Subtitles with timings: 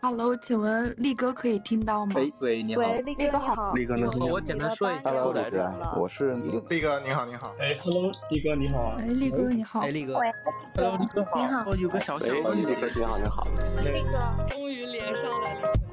[0.00, 2.12] Hello，请问力哥可以听到吗？
[2.14, 2.82] 喂喂，你好。
[2.82, 3.72] 喂，力哥好。
[3.74, 5.72] 力哥能听我简单说一下，Hello，来着。
[5.96, 7.52] 我是力哥，你好，你好。
[7.58, 8.96] 哎，Hello，力哥你好啊。
[9.00, 9.80] 哎，力哥你好。
[9.80, 10.18] 哎，力哥。
[10.18, 10.32] 喂
[10.76, 11.40] ，Hello，力哥好。
[11.40, 11.64] 你好。
[11.66, 12.64] 我有个小小哎，问题。
[12.64, 13.44] 力哥你好，你好。
[13.82, 15.87] 力哥，终于连上了。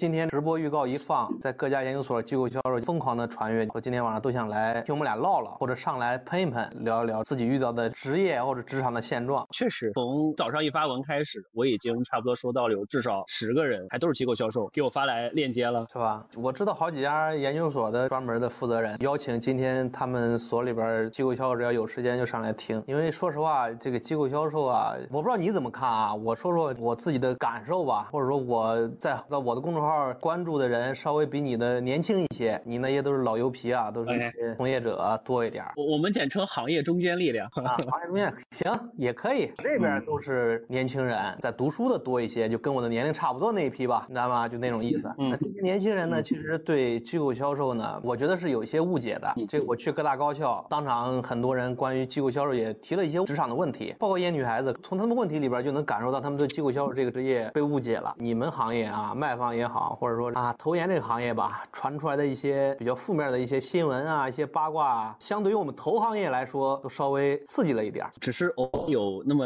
[0.00, 9.46] 今天直播预告一放，在各家研究所机构销售疯狂的传阅，我今天晚上都想来听我们俩唠唠，或者上来喷一喷，聊一聊自己遇到的职业或者职场的现状。
[9.52, 16.24] 确实，从早上一发文开始，我已经差不多收到了有至少十个人，还都是机构销售给我发来链接了，是吧？
[16.34, 29.89] 我知道好几家研究所的专门的负责人邀请今天他们所里边机构销售只要有时间就上来听，因为说实话，这个机构销售啊，我不知道你怎么看啊，我说说我自己的感受吧，或者说我在在我的公众号
[30.20, 35.64] 关注的人稍微比你的年轻一些，你那些都是老油皮啊，都是一些从业者多一点。
[35.76, 39.52] 我我们简称行业中坚力量啊，行业中坚行也可以。
[39.58, 44.48] 这边都是年轻人，在读书的多一些，就跟我的年龄差不多那一批吧，你知道吗？
[44.48, 45.12] 就那种意思。
[45.16, 49.32] 那这些年轻人呢，其实对机构销售呢，我觉得是有一些误解的。
[49.48, 58.14] 这个我去各大高校，当场很多人关于机构销售也提了一些职场的问题，包括一些女孩子，从他们问题里边就能感受到他们对机构销售这个职业被误解了。
[58.18, 68.06] 你们行业啊，卖方也好，或者说啊投研这个行业吧，传出来的一些比较负面的一些新闻啊，一些八卦啊，相对于我们投行业来说，都稍微刺激了一点。
[68.20, 69.44] 只是偶有那么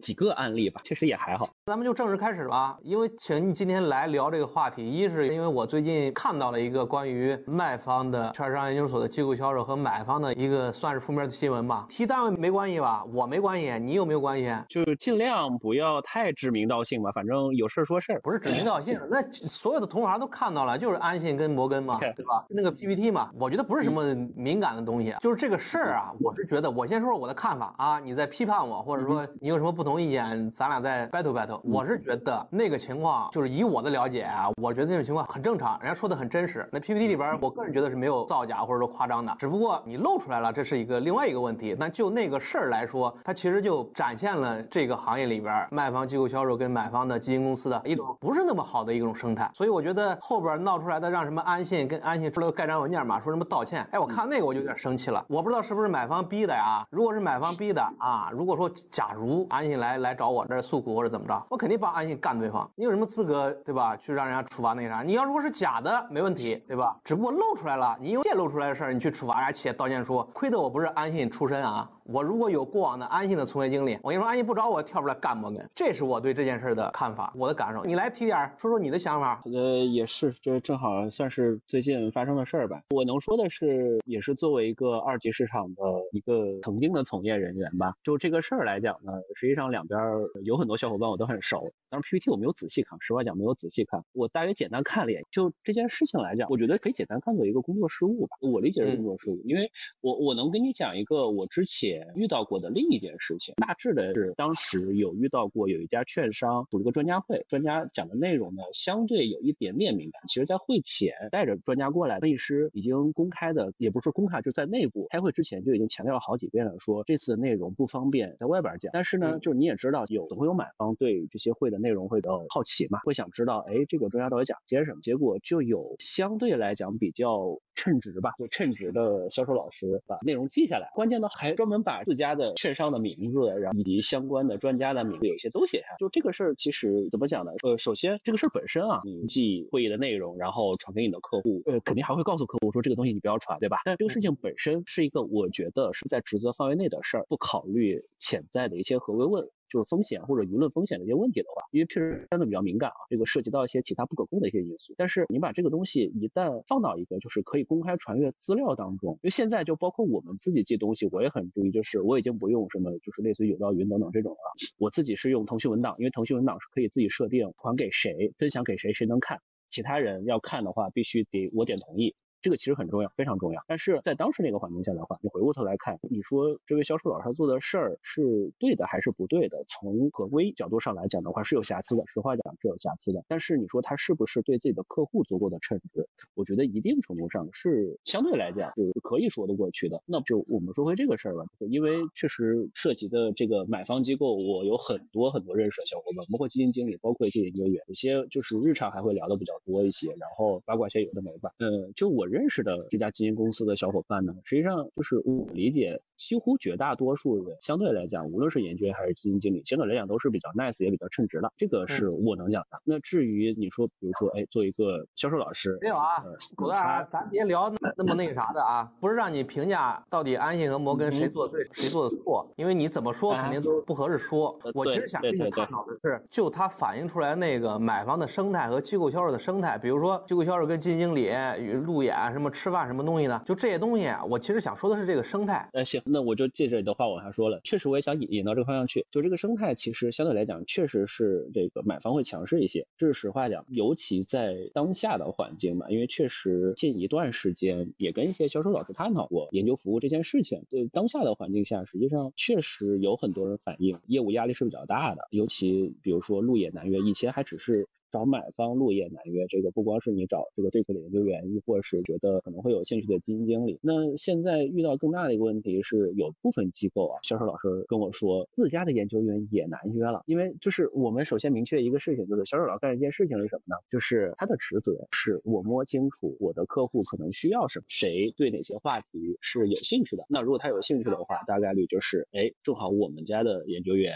[0.00, 1.48] 几个案例吧，确实也还好。
[1.66, 11.86] 咱们就正式开始吧，因为请你今天来聊这个话题，一是因为我最近看到了一个关于卖方的券商研究所的机构销售和买方的一个算是负面的新闻吧。
[11.88, 13.04] 提单位没关系吧？
[13.12, 14.54] 我没关系，你有没有关系？
[14.68, 22.44] 就是尽量不要太指名道姓吧，反正有事说事不是指名道姓，那所有的同行都看到了，就是安信跟摩根嘛，对吧？
[22.48, 24.02] 那个 PPT 嘛，我觉得不是什么
[24.34, 31.60] 敏感的东西，就是这个事儿啊，我是觉得，我先说说我的看法啊，你在批判我，或者说你有什么不同意见，咱俩再 battle battle。
[31.64, 36.68] 我是觉得那个情况，就是以我的了解啊，我觉得那种情况很正常，人家说的很真实。
[36.72, 41.76] 那 PPT 里边，我个人觉得是没有造假或者说夸张的，只不过你露出来了，这是一个另外一个问题。
[41.78, 49.50] 但就那个事儿来说，它其实就展现了这个行业里边卖方机构销售跟买方的基金公司的一种不是那么好的一种生态。
[49.56, 55.24] 所以我觉得后边闹出来的让什么安信跟安信出了个盖章文件嘛，说什么道歉，哎，我看那个我就有点生气了。
[55.30, 56.86] 我不知道是不是买方逼的呀？
[56.90, 62.70] 如果是买方逼的啊，如果说假如安信来来找我这诉苦或者怎么着，我肯定帮安信干对方。
[62.74, 63.96] 你有什么资格对吧？
[63.96, 65.00] 去让人家处罚那个啥？
[65.02, 66.94] 你要如果是假的，没问题对吧？
[67.02, 71.88] 只不过露出来了，你因为泄露出来的事儿，你去处罚人家企业道歉书，亏得我不是安信出身啊。
[72.08, 77.84] 我如果有过往的安信的从业经历，我跟你说，安信不找我跳出来干摩根，这是我对这件事的看法，我的感受。
[77.84, 79.42] 你来提点，说说你的想法。
[79.46, 82.82] 呃，也是，这正好算是最近发生的事儿吧。
[82.90, 87.94] 我能说的是，也是作为一个二级市场的一个曾经的从业人员吧。
[88.04, 90.00] 就这个事儿来讲呢，实际上两边
[90.44, 95.24] 有很多小伙伴我都很熟，但是 PPT 我没有仔细看，实话讲没有仔细看，我大约简单看了一眼。
[95.32, 98.36] 就这件事情来讲，我觉得可以简单看作一个工作失误吧。
[98.40, 101.95] 我理解是工作失误，因为我我能跟你讲一个我之前。
[102.14, 110.22] 遇到过的另一件事情，大致的是当时有遇到过有一家券商组了个专家会，专家讲的内容呢相对有一点点敏感。
[110.28, 118.90] 其实，在会前带着专家过来，分析师已经公开的，也不是公开，就在内部开会之前就已经强调了好几遍了，说这次的内容不方便在外边讲。
[118.92, 125.00] 但是呢，就是你也知道，有总会有买方对这些会的内容会的好奇嘛，会想知道，哎，这个专家到底讲些什么？
[125.02, 135.94] 结果就有相对来讲比较称职吧，就称职的销售老师把内容记下来，关键呢还专门把自家的券商的名字，然后以及相关的专家的名字，有一些都写下。
[136.00, 137.52] 就这个事儿，其实怎么讲呢？
[137.62, 143.78] 呃，首先这个事儿本身啊，你记会议的内容，然后传给你的客户，呃，肯定还会告诉客户说这个东西你不要传，对吧？
[143.84, 149.48] 但这个事情本身是一个我觉得是在职责范围内的事儿，不考虑潜在的一些合规问。
[149.68, 154.94] 就是风险或者舆论风险的一些问题的话，因为确实相对比较敏感啊，这个涉及到一些其他不可控的一些因素。
[154.96, 164.38] 但是你把这个东西一旦放到一个就是可以公开传阅资料当中，因为现在就包括我们自己记东西，我也很注意，就是我已经不用什么就是类似于有道云等等这种了，
[164.78, 169.40] 我自己是用腾讯文档，因为腾讯文档是可以自己设定传给谁、分享给谁谁能看，
[169.70, 172.14] 其他人要看的话必须得我点同意。
[172.42, 173.62] 这个其实很重要，非常重要。
[173.66, 179.64] 但是在当时那个环境下的话，你回过头来看，你说这位销售老师他做的事儿是对的还是不对的？
[179.68, 183.24] 从合规角度上来讲的话，是有瑕疵的，实话讲是有瑕疵的。
[183.26, 186.08] 但是你说他是不是对自己的客户足够的称职？
[186.34, 190.00] 我觉得一定程度上是相对来讲就是可以说得过去的。
[190.06, 201.50] 那就我们说回这个事儿吧，因为确实涉及的这个买方机构，我有很多很多认识的小伙伴，包括基金经理，包括一些研究员，有些就是日常还会聊的比较多一些，然后八卦些有的没吧。
[201.58, 202.25] 嗯，就我。
[202.26, 212.80] 我认识的这家基金公司的小伙伴呢，实际上就是我理解，几乎绝大多数人相对来讲，无论是研究员还是基金经理，相对来讲都是比较 nice 也比较称职的，这个是我能讲的。
[212.82, 216.24] 那至于你说，比如说，哎，做一个销售老师，没有啊，
[216.56, 224.58] 狗蛋，咱别聊那么那啥的啊，不是让你评价到底安信和摩根谁做的对，谁做的错，因为你怎么说肯定都不合适说。
[224.74, 231.30] 我其实想跟你探讨的是，就它反映出来那个买房的生态和机构销售的生态，比如说机构销售跟基金经理
[231.62, 235.68] 与路演啊什么吃饭什么东西的，就这些东西啊，我其实想说的是这个生态。
[235.72, 237.60] 呃，行，那我就借着你的话往下说了。
[237.62, 239.06] 确实，我也想引引到这个方向去。
[239.10, 242.86] 就这个生态，其实相对来讲，确实是这个买方会强势一些。
[242.96, 250.64] 这是实话讲，尤其在当下的环境嘛，因为确实近一段时间也跟一些销售老师探讨过研究服务这件事情。
[250.70, 257.86] 对当下的环境下，实际上确实有很多人反映业务压力是比较大的，尤其比如说路演难约，以前还只是。
[258.10, 263.78] 找买方落叶难约，这个不光是你找这个对口的研究员，亦或是觉得可能会有兴趣的基金经理。
[263.82, 270.22] 那现在遇到更大的一个问题是，有部分机构啊，销售老师跟我说，自家的研究员也难约了。
[270.26, 273.76] 因为就是我们首先明确一个事情，就是销售老干一件事情是什么呢？
[273.90, 280.24] 就是他的职责是我摸清楚我的客户可能需要什么，谁对哪些话题是有兴趣的。
[280.28, 284.14] 那如果他有兴趣的话，大概率就是，哎，正好我们家的研究员。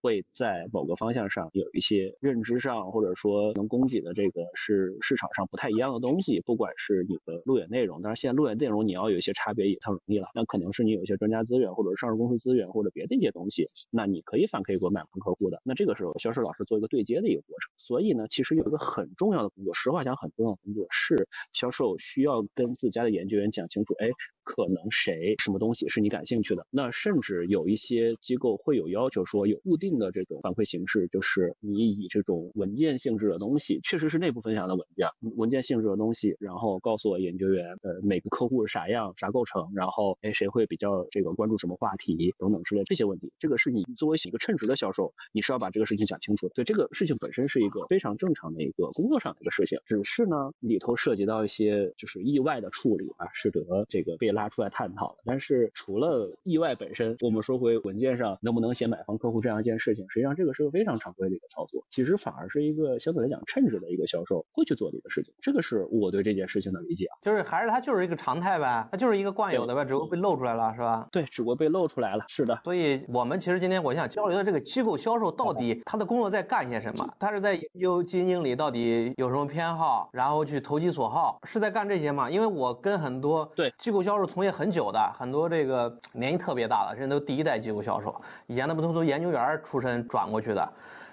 [0.00, 17.70] 会在某个方向上有一些认知上，或者说能供给的这个是市场上不太一样的东西，不管是你的路演内容，当然现在路演内容你要有一些差别也太容易了，那可能是你有一些专家资源，或者上市公司资源，或者别的一些东西，那你可以反馈给我买房客户的，那这个时候销售老师做一个对接的一个过程。
[17.76, 24.08] 所以呢，其实有一个很重要的工作，实话讲很重要的工作是销售需要跟自家的研究员讲清楚，哎。
[24.44, 26.66] 可能谁什么东西是你感兴趣的？
[26.70, 46.48] 那甚至有一些机构会有要求说有固定的这种反馈形式，就是你以这种文件性质的东西，确实是内部分享的文件，文件性质的东西，然后告诉我研究员，呃，每个客户是啥样，啥构成，然后哎谁会比较这个关注什么话题等等之类这些问题，这个是你作为一个称职的销售，你是要把这个事情讲清楚。
[46.54, 54.39] 所以这个事情本身是一个非常正常的一个工作上的一个事情，只是呢里头涉及到一些就是意外的处理啊，使得这个被拉。
[54.40, 71.06] 拉出来探讨的，但是除了意外本身，我们说回文件上能不能写买方客户这样一件事情，实际上这个是个非常常规的一个操作，其实反而是一个相对来讲称职的一个销售会去做的一个事情，这个是我对这件事情的理解啊，就是还是它就是一个常态呗，它就是一个惯有的呗，只不过被露出来了是吧？
[71.12, 72.58] 对，只不过被露出来了，是的。
[72.64, 77.06] 所以我们其实今天我想交流的这个机构销售到底他的工作在干些什么？
[77.18, 82.30] 他是在研究基金经理到底有什么偏好，然后去投其所好，是在干这些吗？
[82.30, 85.12] 因为我跟很多对机构销售从业很久的。
[85.18, 88.14] 很多这个年纪特别大的，人都第一代机构销售，
[88.46, 90.72] 以前那不都从研究员出身转过去的。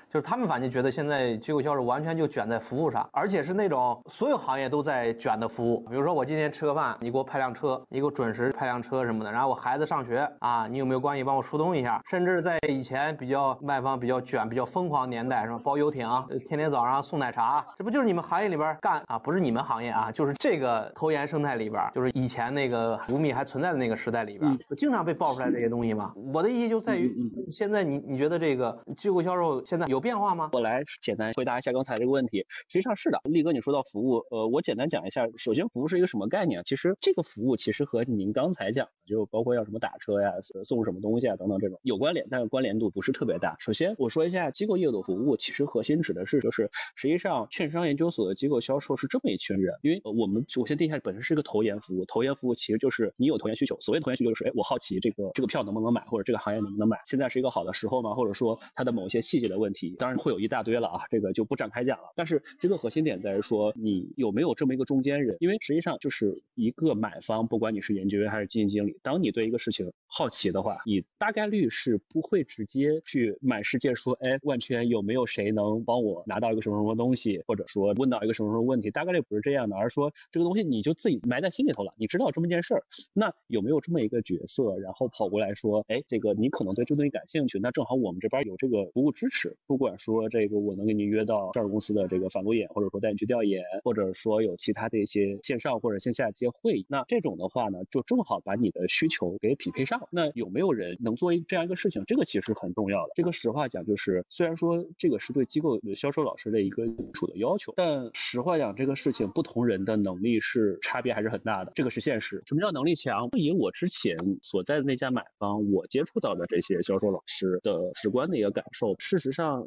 [0.10, 5.82] 就是他们反正觉得现在机构销售完全就卷在服务上，而且是那种所有行业都在卷的服务。
[5.90, 9.30] 比如说我今天吃个饭，你给我派辆车，你给我准时派辆车什么的。
[9.30, 12.02] 然后我孩子上学啊，你有没有关系帮我疏通一下？
[12.08, 15.60] 甚至在以前比较卖方比较卷、比较疯狂年代，什么？
[15.60, 16.08] 包游艇，
[16.46, 19.20] 天天早上送奶茶，这不就是你们行业里边干啊？
[19.20, 26.14] 不是你们行业啊，就是这个投研生态里边，就是以前那个五米还存在的那个时代里边，经常被爆出来这些东西嘛。
[26.34, 27.14] 我的意义就在于，
[27.52, 29.97] 现在你你觉得这个机构销售现在有？
[29.98, 30.52] 有变化吗？
[30.54, 32.46] 我来简单回答一下刚才这个问题。
[32.70, 35.28] 实际上是的，力哥你说到服务，呃，我简单讲一下。
[35.38, 36.62] 首先，服务是一个什么概念？
[36.66, 40.34] 其实这个服务其实和您刚才讲的，就包括要什么打车呀、
[40.64, 43.56] 送什么东西啊等等这种有关联，但是关联度不是特别大。
[43.60, 49.74] 首先我说一下机构业务的服务，其实核心指的是就是实际上券商研究所的机构销售是这么一群人。
[49.82, 53.80] 因为我们我先定一下本身是一个投研服务，投研服务其实就是你有投研需求。
[53.82, 58.14] 所谓投研需求就是，哎，我好奇这个这个票能不能买，或者这个行业能不能买，现在是一个好的时候吗？
[58.14, 59.87] 或者说它的某些细节的问题。
[59.92, 62.14] 当然会有一大堆了啊，这个就不展开讲了。
[62.16, 65.38] 但是这个核心点在于说，你有没有这么一个中间人？
[65.40, 100.08] 因为实际上就是一个买方，不管你是研究员还是基金经理，当你对一个事情好奇的话，你大概率是不会直接去满世界说，哎，万圈有没有谁能帮我拿到一个什么什么东西，或者说问到一个什么什么问题，大概率不是这样的，而是说这个东西你就自己埋在心里头了，你知道这么件事儿，那有没有这么一个角色，然后跑过来说，哎，这个你可能对这东西感兴趣，那正好我们这边有这个服务支持，不不管说这个我能给你约到这儿公司的这个反路演，或者说带你去调研，或者说有其他的一些线上或者线下一些会议，那这种的话呢，就正好把你的需求给匹配上。
[100.10, 102.04] 那有没有人能做这样一个事情？
[102.08, 103.12] 这个其实很重要的。
[103.14, 112.42] 这个实话讲，就是虽然说这个是对机构销售老师的一个基础的要求，但实话讲，这个事情不同人的能力是差别还是很大的，这个是现实。
[112.48, 113.30] 什么叫能力强？
[113.34, 119.67] 以我之前所在的那家买方，我接触到的这些销售老师的直观的一个感受，事实上。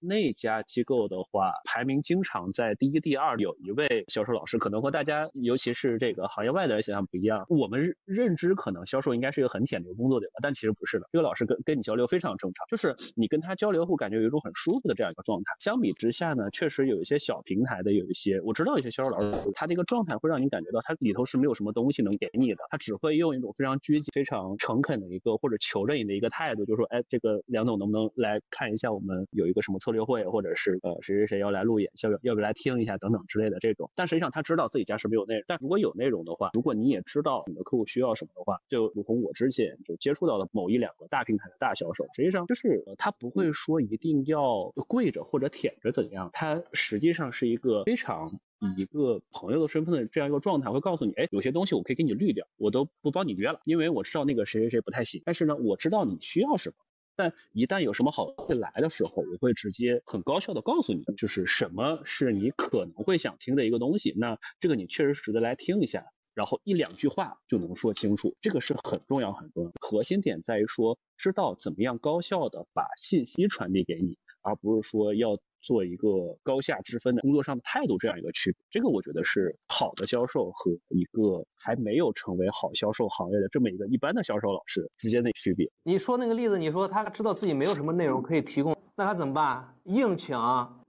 [0.00, 7.44] 那家机构的话，排名经常在第一、第二，有一位销售老师，可能和大家，尤其是这个行业外的人想象不一样。
[7.48, 10.34] 我们认知可能销售应该是一个很舔的工作，对吧？
[10.42, 15.52] 但其实不是的，这个老师跟跟你交流非常正常，就是你跟他交流会感觉有一种很舒服的这样一个状态。
[15.58, 33.90] 相比之下呢，确实有一些小平台的有一些，我知道一些销售老师，他的一个状态会让你感觉到他里头是没有什么东西能给你的，他只会用一种非常拘谨、非常诚恳的一个或者求着你的一个态度，就说，哎，这个梁总能不能来看一下我们有一个什么策略会，或者是呃谁谁谁要来路演，要不要不要来听一下等等之类的这种。
[33.94, 48.40] 但实际上他知道自己家是没有内容，但如果有内容的话，如果你也知道你的客户需要什么的话，就如同我之前就接触到的某一两个大平台的大销售，实际上就是他不会说一定要跪着或者舔着怎样，他实际上是一个非常。
[48.76, 55.22] 以一个朋友的身份的这样一个状态，会告诉你，哎，有些东西我可以给你滤掉，我都不帮你约了，因为我知道那个谁谁谁不太行。
[55.24, 56.74] 但是呢，我知道你需要什么，
[57.18, 64.14] 但一旦有什么好东西来的时候，我会直接很高效的告诉你，就是什么是你可能会想听的一个东西。
[64.16, 69.72] 那这个你确实值得来听一下，然后一两句话就能说清楚，这个是很重要很重要。
[69.80, 75.40] 核心点在于说，知道怎么样高效的把信息传递给你，而不是说要。
[75.60, 76.08] 做一个
[76.42, 85.70] 高下之分的工作上的态度，这样一个区别，这个我觉得是好的销售和一个还没有成为好销售行业的这么一个一般的销售老师之间的区别。
[85.82, 89.74] 你说那个例子，你说他知道自己没有什么内容可以提供，那他怎么办？
[89.84, 90.36] 硬请，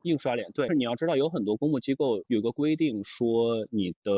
[0.03, 0.51] 硬刷脸。
[0.53, 4.11] 对，你要知道有很多公募机构有个规定，说你的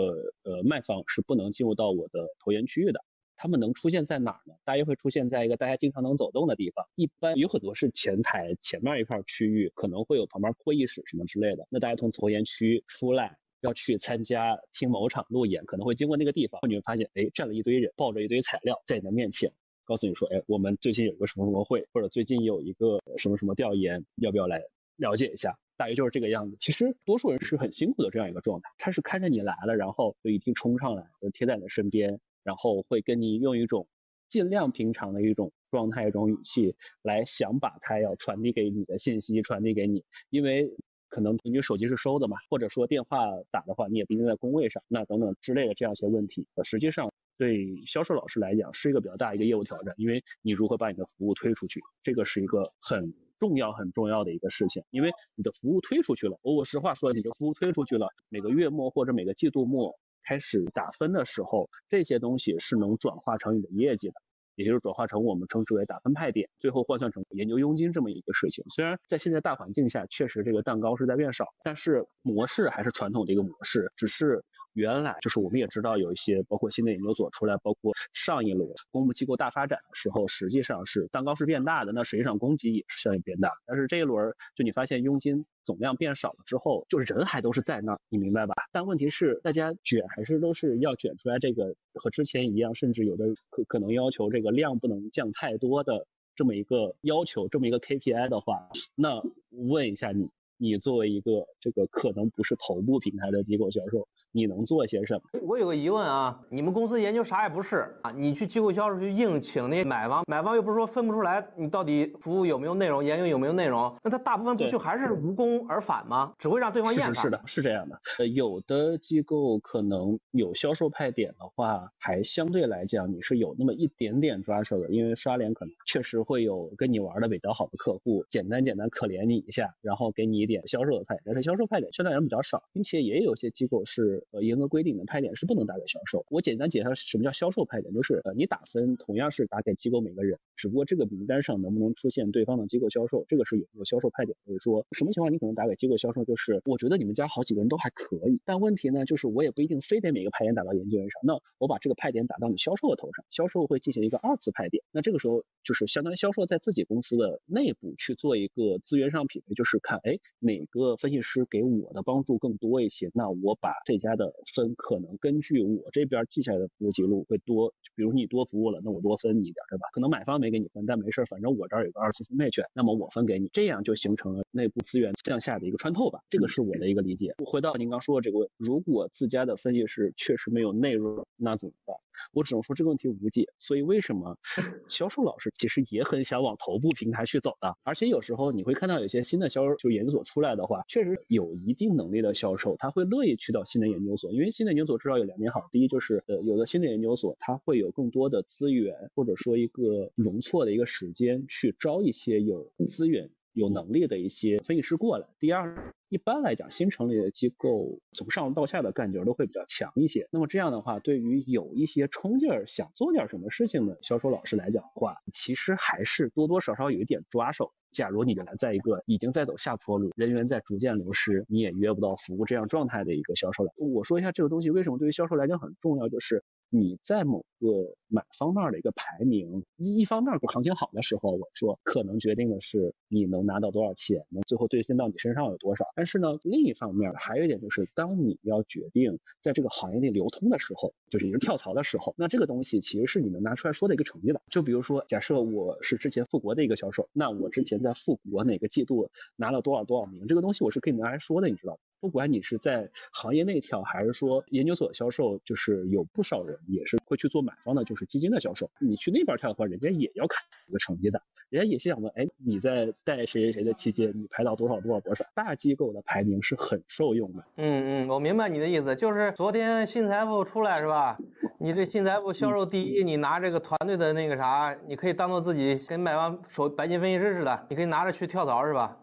[0.44, 3.00] 呃卖方是不能进入到我的投研区域的。
[3.42, 4.54] 他们能出现在哪儿呢？
[4.64, 11.66] 大约会出现在一个大家经常能走动的地方，一般有很多是前台前面一块区域，可能会有旁边会议室什么之类的。
[11.72, 19.52] 那大家从投研区出来要去参加听某场路演，可能会经过那个地方，你会发现，哎，站了一堆人，抱着一堆材料在你的面前，
[19.86, 24.62] 告诉你说，哎，我们最近有一个什么什么会，或者最近有一个什么什么调研，要不要来
[24.98, 25.58] 了解一下？
[25.78, 26.58] 大约就是这个样子。
[26.60, 32.20] 其实多数人是很辛苦的这样一个状态，他是看着你来了，然后就一定冲上来，就贴在你的身边。
[32.44, 33.88] 然后会跟你用一种
[34.30, 40.76] 尽量平常的一种状态、一种语气来想把他要传递给你的信息传递给你，因为
[41.10, 60.00] 可能你手机是收的嘛，或者说电话打的话你也不一定在工位上，那等等之类的这样一些问题，实际上对销售老师来讲是一个比较大一个业务挑战，因为你如何把你的服务推出去，这个是一个很重要很重要的一个事情，因为你的服务推出去了，我实话说，你的服务推出去了，每个月末或者每个季度末。
[60.24, 64.16] 开始打分的时候，这些东西是能转化成你的业绩的，
[64.56, 68.66] 也就是转化成我们称之为打分派点，最后换算成研究佣金这么一个事情。
[68.70, 74.44] 虽然在现在大环境下，确实这个蛋糕是在变少，但是模式还是传统的一个模式，只是。
[74.74, 83.52] 原来就是我们也知道有一些包括新的研究所出来，包括上一轮公募机构大发展的时候，实际上是蛋糕是变大的，那实际上供给也是相应变大。
[83.66, 88.54] 但是这一轮就你发现佣金总量变少了之后，就是人还都是在那儿，你明白吧？
[88.72, 100.30] 但问题是大家卷还是都是要卷出来这个和之前一样，甚至有的可可能要求这个量不能降太多的这么一个要求，这么一个 KPI 的话，那问一下你。
[100.62, 105.40] 你作为一个这个可能不是头部平台的机构销售，你能做些什么？
[105.42, 116.32] 我有个疑问啊，你们公司研究啥也不是啊，你去机构销售去硬请那买方，买方又不是说分不出来你到底服务有没有内容，研究有没有内容，那他大部分不就还是无功而返吗？
[116.38, 117.16] 只会让对方厌烦。
[117.16, 118.00] 是的，是这样的。
[118.20, 130.51] 呃，有的机构可能有销售派点的话，还相对来讲你是有那么一点点抓手的，因为刷脸可能确实会有跟你玩的比较好的客户，简单简单可怜你一下，然后给你一。
[130.52, 136.26] 点销售的派点，但是销售派点相对来讲比较少，并且也有些机构是呃严格规定的派点是不能打给销售。
[136.30, 144.38] 我简单介绍什么叫销售派点，就是呃你打分同样是打给机构每个人，只不过这个名单上能不能出现对方的机构销售，这个是有一个销售派点。
[144.46, 160.18] 就是说什么情况你可能打给机构销售，就是我觉得你们家好几个人都还可以，但问题呢就是我也不一定非得每个派点打到研究员上，那我把这个派点打到你销售的头上，销售会进行一个二次派点，那这个时候就是相当于销售在自己公司的内部去做一个资源上匹配，就是看哎。
[160.42, 163.12] 哪个分析师给我的帮助更多一些？
[163.14, 169.88] 那我把这家的分可能根据我这边记下来的服务记录会多，比如你多服务了，那我多分你一点，对吧？
[169.94, 176.20] 可能买方没给你分，但没事，反正我这儿有个二次分配权，那么我分给你，这样就形成了内部资源向下的一个穿透吧。
[176.32, 177.36] 这个是我的一个理解。
[177.46, 181.96] 回到您刚说的这个问题，如果自家的分析师确实没有内容，那怎么办？
[182.34, 184.38] 我只能说这个问题无解，所以为什么
[184.90, 187.76] 销售老师其实也很想往头部平台去走的？
[187.84, 203.30] 而且有时候你会看到有些新的销售就研究所出来的话，确实有一定能力的销售，他会乐意去到新的研究所，因为新的研究所至少有两点好，第一就是呃有的新的研究所它会有更多的资源或者说一个容错的一个时间去招一些有资源。
[203.54, 205.28] 有能力的一些分析师过来。
[205.38, 210.28] 第二，一般来讲，新成立的机构从上到下的干劲儿都会比较强一些。
[210.30, 217.72] 那么这样的话，对于有一些冲劲儿想做点什么事情的销售老师来讲的话，其实还是多多少少有一点抓手。
[217.94, 227.68] 假如你原来在一个已经在走下坡路，人员在逐渐流失，你也约不到服务这样状态的一个销售来，我说一下这个东西为什么对于销售来讲很重要，就是你在某个
[228.08, 235.86] 买方那的一个排名，一方面行情好的时候，我说可能决定的是你能拿到多少钱，能最后兑现到你身上有多少。
[236.02, 244.42] 但是呢，另一方面还有一点就是，当你要决定在这个行业内流通的时候，就是你是跳槽的时候，那这个东西其实是你能拿出来说的一个成绩的。
[244.50, 251.78] 就比如说，假设我是之前富国的一个销售，那我之前在富国哪个季度拿了多少多少名，这个东西我是可以拿来说的，你知道。
[252.02, 258.72] 不管你是在行业内跳，还是说研究所销售，就是有不少人也是会去做买方的，就是基金的销售。
[258.80, 265.24] 你去那边跳的话，人家也要看这个成绩的，人家也是想问，哎，你在带谁谁谁的期间，你排到多少多少多少？
[265.36, 267.44] 大机构的排名是很受用的。
[267.58, 271.16] 嗯嗯，我明白你的意思，就是昨天新财富出来是吧？
[271.60, 278.98] 你这新财富销售第一，你拿这个团队的那个啥，你可以当做自己跟卖方手白金分析师似的，你可以拿着去跳槽是吧？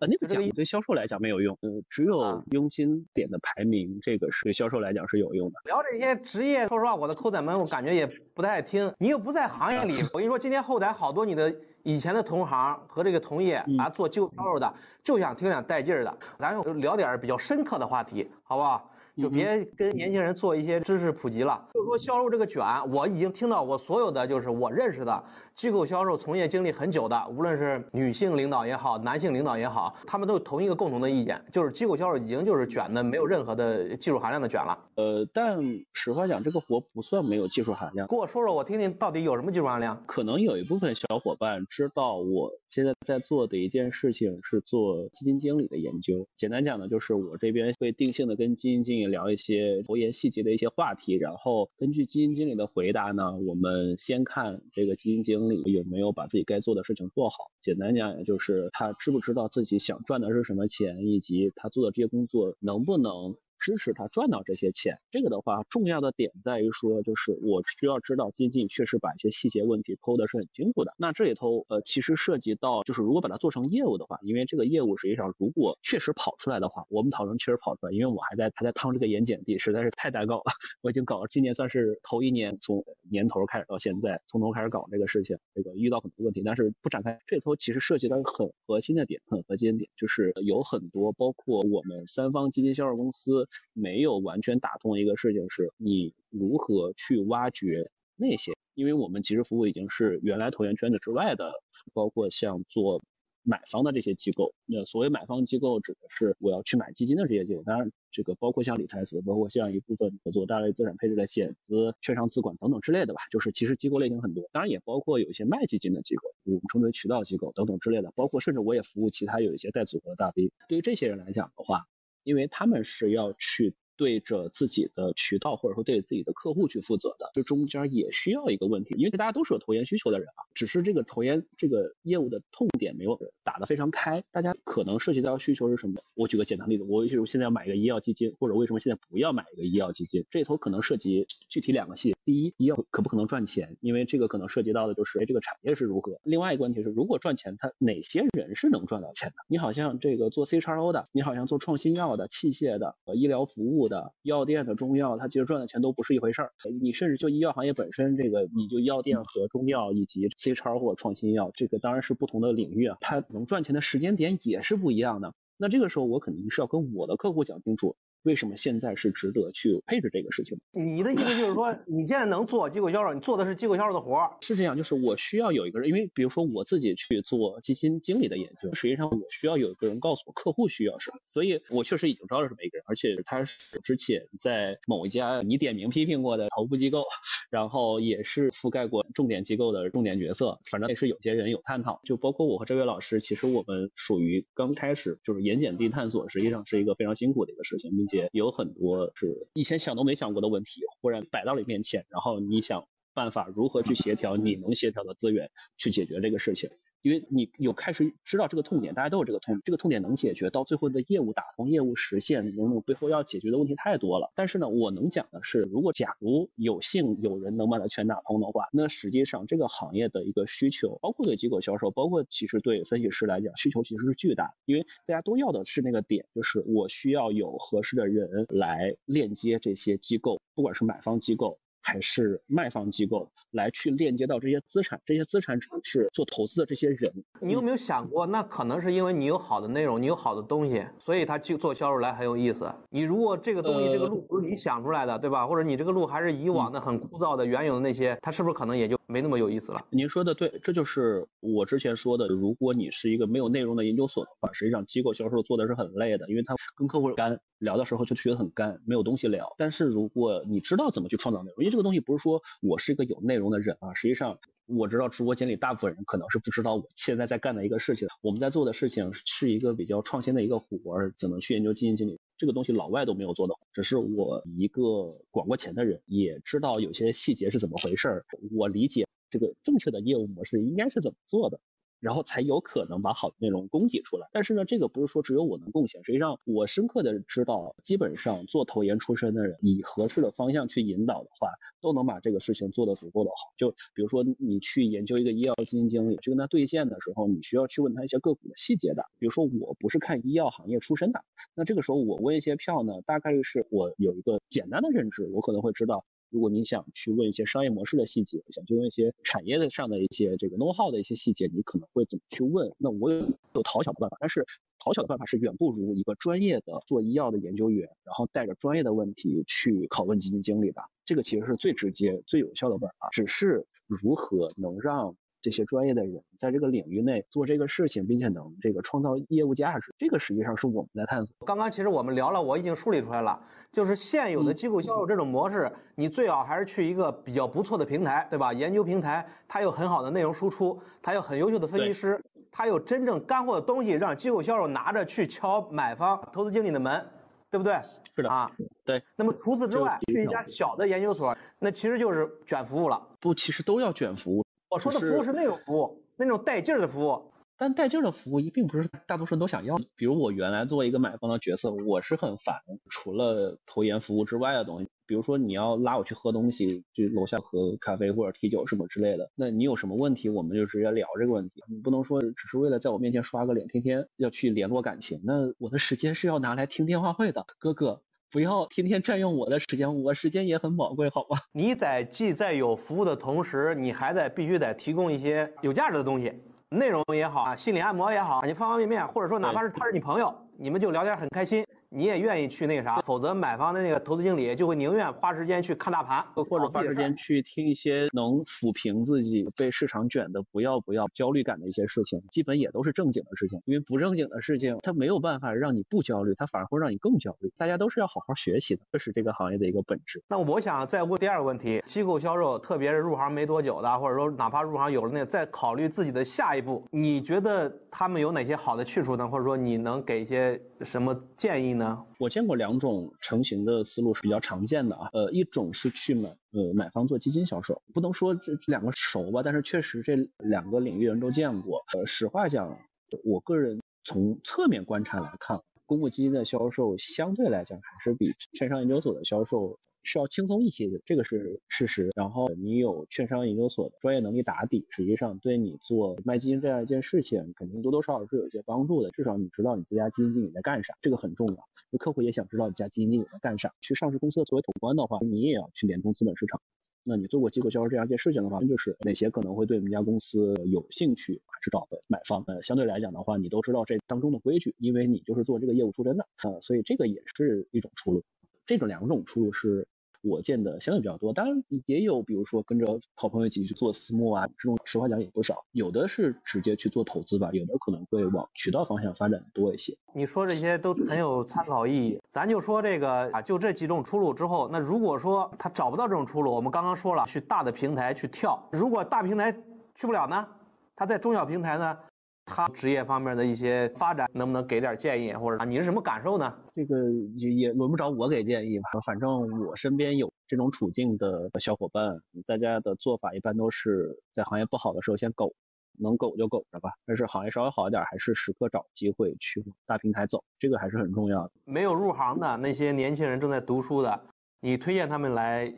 [0.00, 5.54] 呃，那个奖对销售来讲没有用，嗯，只有佣金点的排名，这个是对销售来讲是有用的。
[5.64, 8.92] 聊这些职业，说实话，我的扣仔们，我感觉也不太爱听。
[8.98, 16.18] 你又不在行业里， 我跟你说，今天后台好多你的以前的同行和这个同业啊，做机构销售的，就想听点带劲儿的。
[16.38, 18.90] 咱就聊点比较深刻的话题，好不好？
[19.16, 21.66] 就别跟年轻人做一些知识普及了。
[21.72, 22.62] 就是说销售这个卷，
[22.92, 25.24] 我已经听到我所有的就是我认识的
[25.56, 34.78] 机构销售从业经历很久的，无论是女性领导也好，男性领导也好，他们都有同一个共同的意见，就是机构销售已经就是卷的没有任何的技术含量的卷了。
[34.96, 35.58] 呃，但
[35.94, 38.06] 实话讲，这个活不算没有技术含量。
[38.06, 40.04] 给我说说，我听听到底有什么技术含量？
[40.06, 46.28] 可能有一部分小伙伴知道，我现在在做的一件事情是做基金经理的研究。
[46.36, 49.06] 简单讲呢，就是我这边会定性的跟基金经理。
[49.06, 57.36] 聊一些投研细节的一些话题，然后根据基金经理的回答呢，我们先看这个基金经理有没有把自己该做的事情做好。
[57.60, 63.36] 简单讲，也就是他知不知道自己想赚的是什么钱，以及他做的这些工作能不能。
[63.66, 70.94] 支持他赚到这些钱，这个的话重要的点在于说，就是我需要知道基金确实把一些细节问题抠的是很清楚的。
[70.98, 80.44] 那这里头呃其实涉及到，就是如果把它做成业务的话，因为这个业务实际上如果确实跑出来的话，我们讨论确实跑出来，因为我还在还在趟这个盐碱地，实在是太难搞了。
[80.80, 87.18] 我已经搞了今年算是头一年，从年头开始到现在，从头开始搞这个事情，这个遇到很多问题，但是不展开。
[87.26, 93.48] 这头其实涉及到很核心的点，很核心的点，就是有很多包括我们三方基金销售公司。
[93.74, 101.52] 没有完全打通的一个事情，是你如何去挖掘那些，因为我们其实服务已经是原来投研圈子之外的，
[101.92, 103.02] 包括像做
[103.42, 104.54] 买方的这些机构。
[104.64, 113.20] 那所谓买方机构，指的是我要去买基金的这些机构，当然这个包括像理财子，包括像一部分做大类资产配置的险资、券商资管等等之类的吧。
[113.30, 120.50] 就是其实机构类型很多，当然也包括有一些卖基金的机构，我们称之为渠道机构等等之类的，包括甚至我也服务其他有一些带组合的大 V。
[120.68, 121.86] 对于这些人来讲的话。
[122.26, 136.02] 因为他们是要去对着自己的渠道或者说对自己的客户去负责的，这中间也需要一个问题，因为大家都是有投研需求的人啊，只是这个投研这个业务的痛点没有打得非常开，大家可能涉及到需求是什么？
[136.14, 140.24] 我举个简单例子，我就是现在要买一个医药基金，或者为什么现在不要买一个医药基金？
[140.30, 143.76] 这头可能涉及具体两个细节，第一，医药可不可能赚钱？
[143.80, 146.20] 因为这个可能涉及到的就是哎这个产业是如何。
[146.22, 149.36] 另外一个问题是，如果赚钱，它哪些人是能赚到钱的？
[149.48, 153.85] 你好像这个做 CRO 的，你好像做创新药的、器械的、呃医疗服务。
[153.88, 156.52] 的药店的中药，它其实赚的钱都不是一回事儿。
[156.80, 165.34] 你甚至就医药行业本身，这个你就药店和中药以及 C 超或创新药，这个当然是不同的领域啊，它能赚钱的时间点也是不一样的。
[165.56, 167.96] 那这个时候我肯定是要跟我的客户讲清楚。
[168.26, 170.58] 为什么现在是值得去配置这个事情？
[170.72, 174.76] 你的意思就是说，你现在能做机构销售，你做的是机构销售的活儿，是这样。
[174.76, 187.04] 就是我需要有一个人，因为比如说我自己去做基金经理的研究，实际上我需要有一个人告诉我客户需要什么，所以我确实已经知道是这么一个人，而且他是之前在某一家你点名批评过的头部机构，
[187.48, 192.00] 然后也是覆盖过重点机构的重点角色，反正也是有些人有探讨。
[192.02, 198.15] 就包括我和这位老师，其实我们属于刚开始就是盐碱地探索，实际上是一个非常辛苦的一个事情，并且。
[198.16, 206.70] 也有很多是以前想都没想过的问题，忽然摆到你面前，然后你想办法如何去协调你能协调的资源去解决这个事情。
[207.06, 214.32] 因为你有开始知道这个痛点，大家都有这个痛，这个痛点能解决，到最后的业务打通、业务实现等等背后要解决的问题太多了。
[214.34, 231.60] 但是呢，我能讲的是，如果假如有幸有人能把它全打通的话，那实际上这个行业的一个需求，包括对机构销售，包括其实对分析师来讲，需求其实是巨大，因为大家都要的是那个点，就是我需要有合适的人来链接这些机构，不管是买方机构。
[231.86, 237.12] 还是卖方机构来去链接到这些资产，这些资产只是做投资的这些人。
[237.40, 242.68] 你有没有想过，那可能是因为你有好的内容，你有好的东西，所以他去做销售来很有意思。
[242.90, 245.46] 你如果这个东西这个路不是你想出来的，对吧？
[245.46, 249.84] 或者你这个路还是以往的很枯燥的原有的那些，他是不是可能也就没那么有意思了？
[249.90, 259.54] 您说的对，这就是我之前说的，如果你是一个没有内容的研究所的话，实际上机构销售做的是很累的，因为他跟客户干聊的时候就觉得很干，没有东西聊。
[259.58, 268.08] 但是如果你知道怎么去创造内容，因为这个东西不是说我是一个有内容的人啊，实际上我知道直播间里大部分人可能是不知道我现在在干的一个事情。
[268.20, 274.82] 我们在做的事情是一个比较创新的一个活儿，怎么去研究基金经理这个东西，老外都没有做的，只是我一个
[275.30, 281.60] 管过钱的人也知道有些细节是怎么回事儿，我理解这个正确的业务模式应该是怎么做的。
[282.06, 284.28] 然后才有可能把好的内容供给出来。
[284.32, 286.04] 但是呢，这个不是说只有我能贡献。
[286.04, 291.48] 实际上，我深刻的知道，基本上做投研出身的人，以合适的方向去引导的话，
[291.80, 293.52] 都能把这个事情做得足够的好。
[293.56, 299.06] 就比如说，你去研究一个医药基金经理，去跟他对线的时候，你需要去问他一些个股的细节的。
[299.18, 301.24] 比如说，我不是看医药行业出身的，
[301.56, 306.04] 那这个时候我问一些票呢，大概率是我有一个简单的认知，我可能会知道。
[306.30, 312.72] 如果您想去问一些商业模式的细节，想去问一些产业的上的一些这个 know how 的一些细节，你可能会怎么去问？
[312.78, 314.44] 那我有有讨巧的办法，但是
[314.78, 320.82] 讨巧的办法是远不如一个专业的做医药的研究员，然后带着专业的问题去拷问基金经理的。
[321.04, 323.08] 这个其实是最直接、最有效的办法。
[323.12, 325.16] 只是如何能让？
[325.46, 331.46] 这些专业的人在这个领域内做这个事情，并且能这个创造业务价值，这个实际上是我们在探索。
[331.46, 338.52] 刚刚其实我们聊了，我已经梳理出来了，就是现有的机构销售这种模式，你最好还是去一个比较不错的平台，对吧？
[338.52, 347.06] 研究平台，它有很好的内容输出，它有很优秀的分析师，它有真正干货的东西，让机构销售拿着去敲买方、投资经理的门，
[347.52, 347.80] 对不对？
[348.16, 348.50] 是的啊，
[348.84, 349.04] 对。
[349.14, 353.06] 那么除此之外，去一家小的研究所，那其实就是卷服务了。
[353.20, 354.45] 不，其实都要卷服务。
[354.76, 357.32] 我说的服务是那种服务，那种带劲儿的服务。
[357.58, 359.78] 但带劲儿的服务，并不是大多数人都想要。
[359.96, 362.56] 比如我原来作为一个买方的角色，我是很烦
[362.90, 364.88] 除了投研服务之外的东西。
[365.06, 371.64] 比如说你要拉我去喝东西，就楼下喝咖啡或者啤酒什么之类的，那你有什么问题，我们就直接聊这个问题。
[371.66, 375.22] 你不能说只是为了在我面前刷个脸，天天要去联络感情。
[375.24, 378.02] 那我的时间是要拿来听电话会的，哥哥。
[378.30, 381.38] 不要天天占用我的时间，我时间也很宝贵，好吧？
[381.52, 386.32] 你在既在有服务的同时，你还得必须得提供一些有价值的东西，
[386.70, 391.64] 内容也好啊，心理按摩也好，你方方面面，或者说哪怕是他是你朋友，你们就聊天很开心。
[391.90, 403.60] 你也愿意去那个啥，否则买方的那个投资经理就会宁愿花时间去看大盘，或者花时间去听一些能抚平自己被市场卷的不要不要焦虑感的一些事情，基本也都是正经的事情。
[403.64, 407.52] 因为不正经的事情，它没有办法让你不焦虑，它反而会让你更焦虑。
[407.56, 410.22] 大家都是要好好学习的，这是这个行业的一个本质。
[410.28, 419.26] 那我想再问第二个问题：机构销售，特别是入行没多久的，或者说哪怕入行有了那，再考虑自己的下一步，你觉得他们有哪些好的去处呢？
[419.26, 421.74] 或者说你能给一些什么建议
[422.18, 431.84] 我见过两种成型的思路是比较常见的啊，呃，一种是去买呃买方做基金销售，不能说这这两个熟吧，但是确实这两个领域人都见过。
[431.94, 432.78] 呃，实话讲，
[433.24, 439.78] 我个人从侧面观察来看，公募基金的销售相对来讲还是比券商研究所的销售。
[440.06, 442.10] 是要轻松一些的，这个是事实。
[442.16, 449.10] 然后你有券商研究所的专业能力打底，实际上对你做卖基金这样一件事情，肯定多多少少是有一些帮助的。
[449.10, 451.56] 至少你知道你这家基金经理在干啥，这个很重要。
[451.90, 453.74] 就客户也想知道你家基金经理在干啥。
[453.80, 456.60] 去上市公司作为统关的话，你也要去联通资本市场。
[457.08, 462.42] 那你做过机构销售这样一件事情的话，那就是哪些可能会对我们家公司有兴趣还是找的买方？
[462.46, 468.24] 呃，相对来讲的话，你都知道这当中的规矩，因为你就是做这个业务出身的呃，所以这个也是一种出路。
[468.66, 469.86] 这种两种出路是。
[470.26, 475.64] 我见的相对比较多，当然也有，比如说跟着好朋友一起去做私募啊，这种实话讲也不少。
[475.72, 479.96] 有的是直接去做投资吧，有的可能会往渠道方向发展多一些。
[480.14, 482.20] 你说这些都很有参考意义。
[482.30, 488.62] 咱就说这个啊，就这几种出路之后，那如果说他找不到这种出路，我们刚刚说了，去大的平台去跳。
[488.72, 489.52] 如果大平台
[489.94, 490.46] 去不了呢？
[490.94, 491.98] 他在中小平台呢？
[492.46, 496.56] 他职业方面的一些发展，能不能给点建议，或者啊，你是什么感受呢？
[496.74, 499.00] 这个也也轮不着我给建议吧。
[499.04, 499.28] 反正
[499.66, 505.52] 我身边有这种处境的小伙伴，大家的做法一般都是在行业不好的时候先苟，
[505.98, 506.90] 能苟就苟着吧。
[507.04, 511.50] 但是行业稍微好一点，还是时刻找机会去大平台走，这个还是很重要的。
[511.64, 514.20] 没有入行的那些年轻人正在读书的，
[514.60, 515.74] 你推荐他们来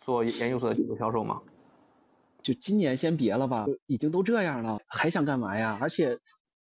[0.00, 1.42] 做研究所的销售吗？
[2.46, 5.76] 就今年先别了吧，已经都这样了，还想干嘛呀？
[5.80, 6.16] 而且。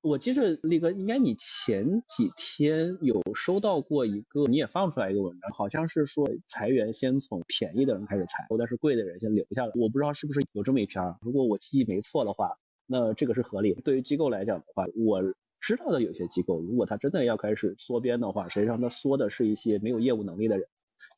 [0.07, 9.73] 我记着，力哥，应该你前几天有收到过一个，你也放出来一个文章，好像是说裁员先从便宜的人开始裁，但是贵的人先留下来。
[9.75, 12.51] 我不知道是不是有这么一篇，如果我记忆没错的话，
[12.87, 13.73] 那这个是合理。
[13.83, 15.23] 对于机构来讲的话，我
[15.59, 20.69] 知道的有些机构，如果他真的要开始缩编的话，实际上他缩的是一些没有业务能力的人。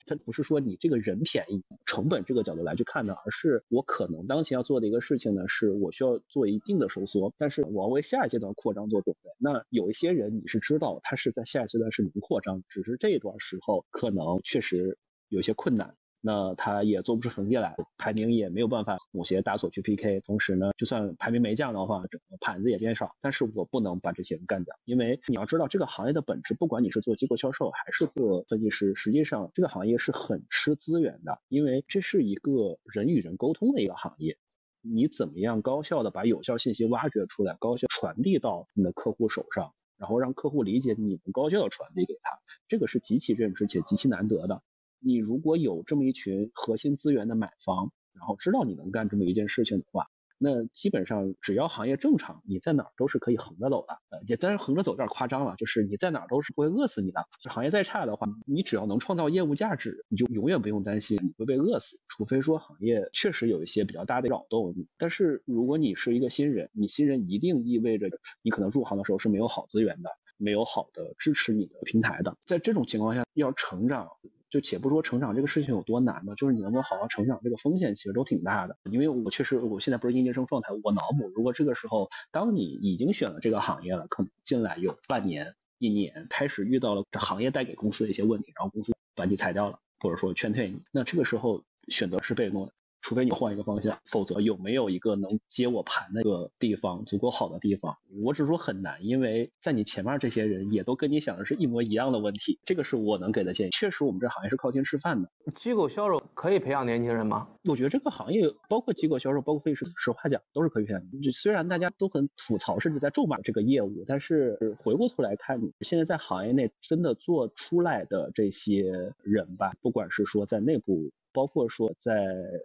[0.06, 9.30] 它不是说你这个人便宜，成本这个角度来去看的，而是我可能当前要做的一个事情呢，是我需要做一定的收缩，但是我要为下一阶段扩张做准备。
[9.38, 14.96] 那有一些人你是知道他是在下一阶段是能扩张，只是这一段时候可能确实
[15.28, 15.96] 有些困难。
[16.26, 20.18] 那他也做不出成绩来，排名也没有办法某些大所去 PK。
[20.22, 23.14] 同时呢，就算排名没降的话，整个盘子也变少。
[23.20, 34.36] 但是我不能把这些人干掉，因为你要知道这个行业的本质，不管你是做机构销售还是做分析师，实际上这个行业是很吃资源的，因为这是一个人与人沟通的一个行业。
[34.82, 44.60] 你怎么样高效的把有效信息挖掘出来，高效传递到你的客户手上，然后让客户理解你能高效的传递给他，这个是极其认知且极其难得的。
[45.06, 54.00] 你如果有这么一群核心资源的买方，然后知道你能干这么一件事情的话，那基本上只要行业正常，你在哪儿都是可以横着走的。
[54.10, 57.24] 呃，也当然横着走有点夸张了，就是你在哪儿都是会饿死你的。
[57.48, 62.00] 行业再差的话，你只要能创造业务价值，你就永远不用担心你会被饿死。
[62.08, 64.74] 除非说行业确实有一些比较大的扰动。
[64.98, 68.08] 但是如果你是一个新人，你新人一定意味着
[68.42, 72.36] 你可能入行的时候是没有好资源的，没有好的支持你的平台的。
[72.44, 74.08] 在这种情况下，要成长。
[74.56, 78.78] 就且不说成长这个事情有多难吧，就是你能够好好成长，这个风险其实都挺大的。
[78.90, 92.72] 因为我确实我现在不是应届生状态，我脑补，如果这个时候当你已经选了这个行业了，可能进来有半年、一年，开始遇到了这行业带给公司的一些问题，然后公司把你裁掉了，或者说劝退你，那这个时候选择是被动的。
[93.06, 97.96] 除非你换一个方向，否则有没有一个能接我盘那个地方足够好的地方？
[98.24, 102.58] 我只是说很难，因为在你前面这些人也都跟你想的是一模一样的问题。
[102.64, 103.70] 这个是我能给的建议。
[103.70, 105.30] 确实，我们这行业是靠天吃饭的。
[105.54, 107.46] 机构销售可以培养年轻人吗？
[107.62, 111.00] 我觉得这个行业，包括机构销售，包括分析师，实话讲都是可以培养。
[111.22, 121.12] 就虽然大家都很吐槽，甚至在咒骂这个业务，但是回过头来看，你现在在行业内真的做出来的这些人吧，不管是说在内部。
[121.36, 122.14] 包括说在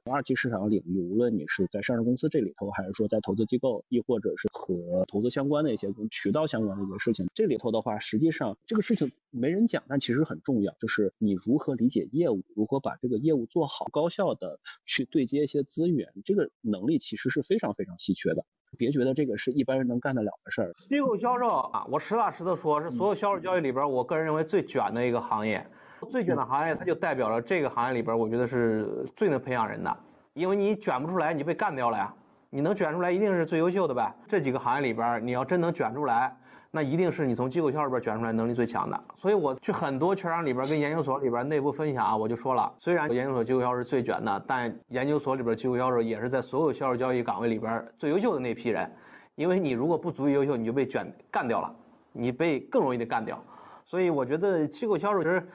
[0.10, 18.46] 二级市场领域，无论你是在上市公司这里头，还是说在投资机构，亦或者是和投资相关的一些渠道相关的一些事情，这里头的话，实际上这个事情没人讲，但其实很重要，就是你如何理解业务，如何把这个业务做好，高效的去对接一些资源，这个能力其实是非常非常稀缺的。
[18.78, 20.74] 别觉得这个是一般人能干得了的事儿。
[20.88, 25.68] 机构销售啊，我实打实的说，是所有销售交易里边，我个人认为最卷的一个行业。
[26.06, 29.98] 最卷的行业，它就代表了这个行业里边，我觉得是最能培养人的，
[30.34, 32.14] 因为你卷不出来，你被干掉了呀。
[32.54, 34.14] 你能卷出来，一定是最优秀的呗。
[34.28, 36.36] 这几个行业里边，你要真能卷出来，
[36.70, 39.04] 那一定是你从机构销售里边卷出来能力最强的。
[39.16, 48.92] 所以我去很多券商里边跟研究所里边内部分享啊，我就说了，虽然研究所机构销售是最卷的，但研究所里边机构销售也是在所有销售交易岗位里边最优秀的那批人，
[49.36, 51.74] 因为你如果不足以优秀，你就被卷干掉了，
[52.12, 53.42] 你被更容易的干掉。
[53.92, 55.46] 所以我觉得机构销售其实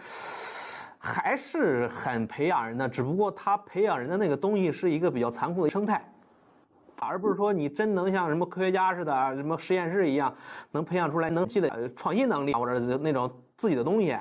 [0.99, 6.07] 还是很培养人的，只不过他培养人的那个东西是一个比较残酷的生态，
[7.01, 10.35] 而不是说你真能像什么科学家似的、什么实验室一样，
[10.71, 14.15] 能培养出来能积累创新能力或者那种自己的东西。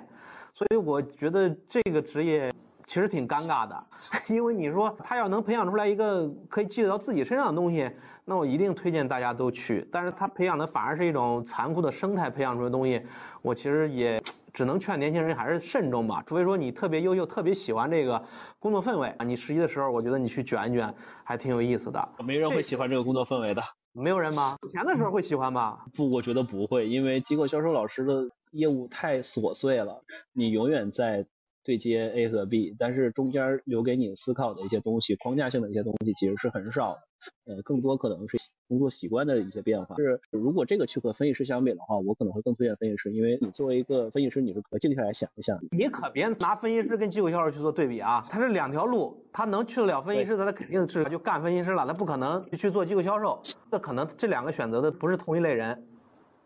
[0.53, 2.49] 所以我觉得这个职业
[2.95, 3.83] 其实挺尴尬的，
[4.33, 7.91] 因为你说他要能培养出来一个可以积累到自己身上的东西，
[8.23, 9.85] 那我一定推荐大家都去。
[9.91, 13.01] 但是他培养的反而是一种残酷的生态培养出来的东西，
[13.41, 14.21] 我其实也。
[14.53, 18.23] 只能劝年轻人还是慎重吧，除非说你特别优秀、特别喜欢这个
[18.57, 19.25] 工作氛围啊。
[19.25, 22.07] 你实习的时候，我觉得你去卷一卷还挺有意思的。
[22.25, 24.55] 没人会喜欢这个工作氛围的，没有人吗？
[24.69, 25.83] 钱的时候会喜欢吧？
[25.93, 31.25] 不，我觉得不会，因为机构销售老师的业务太琐碎了，你永远在
[31.65, 36.99] 对接 A 和 B，但是中间留给你思考的一些东西、框架性的一些东西其实是很少的。
[37.45, 39.95] 呃，更多可能是工作习惯的一些变化。
[39.95, 45.57] 是，如果这个去和分析师相比的话，我可能会更推荐分析师，因为你作为一个分析师，你是可静下来想一想。
[45.71, 53.41] 你可别拿分析师跟机构销售去做对比啊，他是两条路，他能去得了分析师，他肯定是就干分析师了，他不可能去做机构销售。
[53.71, 55.87] 那可能这两个选择的不是同一类人。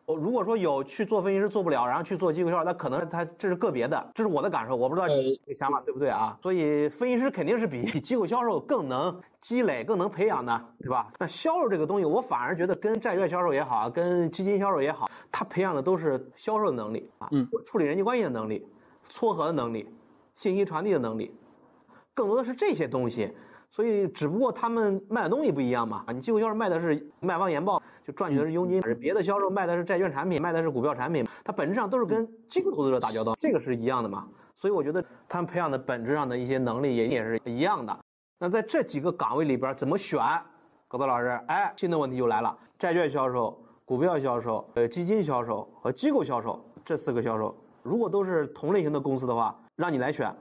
[0.10, 6.36] 我如果说有去做分析师做不了，然后去做机构销售，那可能他这是个别的，这是我的感受，我不知道你这个想法对不对啊？
[6.42, 11.14] 所以分析师肯定是比 机构销售更能积累、更能培养的，对吧？
[11.20, 18.68] 那销售这个东西，我反而觉得跟债券销售也好，跟基金销售也好，他培养的都是销售的能力啊，嗯，处理人际关系的能力、
[19.04, 19.88] 撮合的能力、
[20.34, 21.32] 信息传递的能力，
[22.16, 23.32] 更多的是这些东西。
[23.72, 26.04] 所以，只不过他们卖的东西不一样嘛。
[26.08, 34.28] 啊，你机构销售卖的是卖方研报，就赚取的是佣金；而别的销售卖的是债券产品，卖的是股票产品，它本质上都是跟机构投资者打交道，这个是一样的嘛。
[34.58, 37.96] 所以，我觉得他们培养的本质上的一些能力也也是一样的。
[38.40, 40.20] 那在这几个岗位里边怎么选？
[40.88, 50.34] 高德老师，哎，新的问题就来了：债券销售、股票销售、呃基金销售和机构销售这四个销售，如果都是同类型的公司的话，让你来选。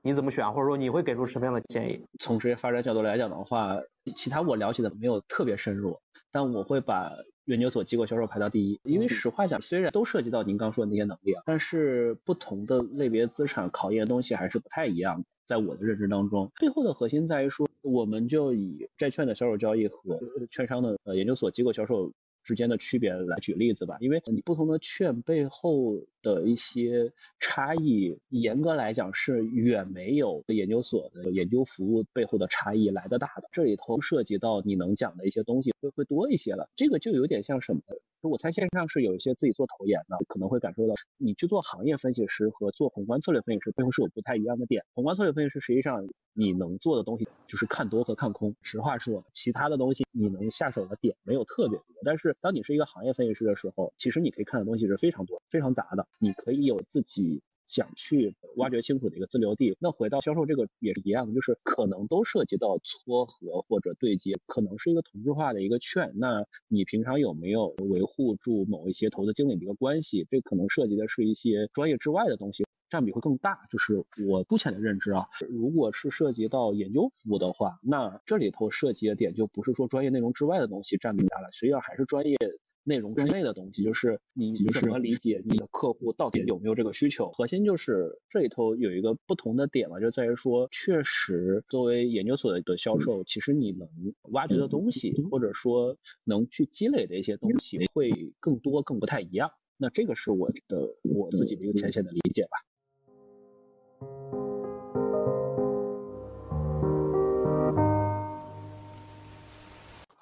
[0.00, 2.04] 你怎么选，或者说你会给出什么样的建议？
[2.20, 3.74] 从职业发展角度来讲的话，
[4.10, 7.12] 其他我了解的没有特别深入，但我会把
[7.44, 15.26] 研究所机构销售排到第一，因为实话讲，虽然都涉及到您刚说的那些能力啊，但是不同的类别资产考验的东西还是不太一样的。
[15.46, 20.18] 在我的认知当中，背后的核心在于说，我们就以债券的销售交易和
[20.50, 22.12] 券商的呃研究所机构销售。
[22.44, 33.48] 之间的区别来举例子吧，因为你不同的券背后的一些差异，严格来讲是远没有研究所的研究服务背后的差异来的大的。
[33.52, 36.68] 这里头涉及到你能讲的一些东西会会多一些了。
[36.76, 37.82] 这个就有点像什么？
[38.20, 44.84] 我在线上是有一些自己做投研的，可能会感受到，你去做行业分析师和做宏观策略分析师背后是有不太一样的点。
[44.92, 51.86] 宏观策略分析师实际上你能做的东西就是看多和看空，实话说，其他的东西你能下手的点没有特别多。
[52.04, 57.42] 但是当你是一个行业分析师的时候，其实你可以看的东西是非常多、非常杂的，你可以有自己。
[57.68, 66.10] 想去挖掘清楚的一个自留地，那回到销售这个也是一样的，就是可能都涉及到撮合或者对接，可能是一个同质化的一个券。
[66.14, 70.26] 那你平常有没有维护住某一些投资经理的一个关系？
[70.30, 73.58] 这可能涉及的是一些专业之外的东西，占比会更大。
[73.70, 82.38] 就是我粗浅的认知啊，如果是涉及到研究服务的话，那这里头涉及的点就不是说专业内容之外的东西占比大了，实际上还是专业。
[82.84, 87.30] 内容之内的东西，就是你怎么理解你的客户到底有没有这个需求？
[87.32, 93.88] 核心就是这里头有一个不同的点嘛，就在于说，确实作为研究所的销售，其实你能
[94.32, 98.10] 挖掘的东西，或者说能去积累的一些东西，会
[98.40, 99.50] 更多，更不太一样。
[99.76, 102.50] 那这个是我的我自己的一个浅显的理解吧。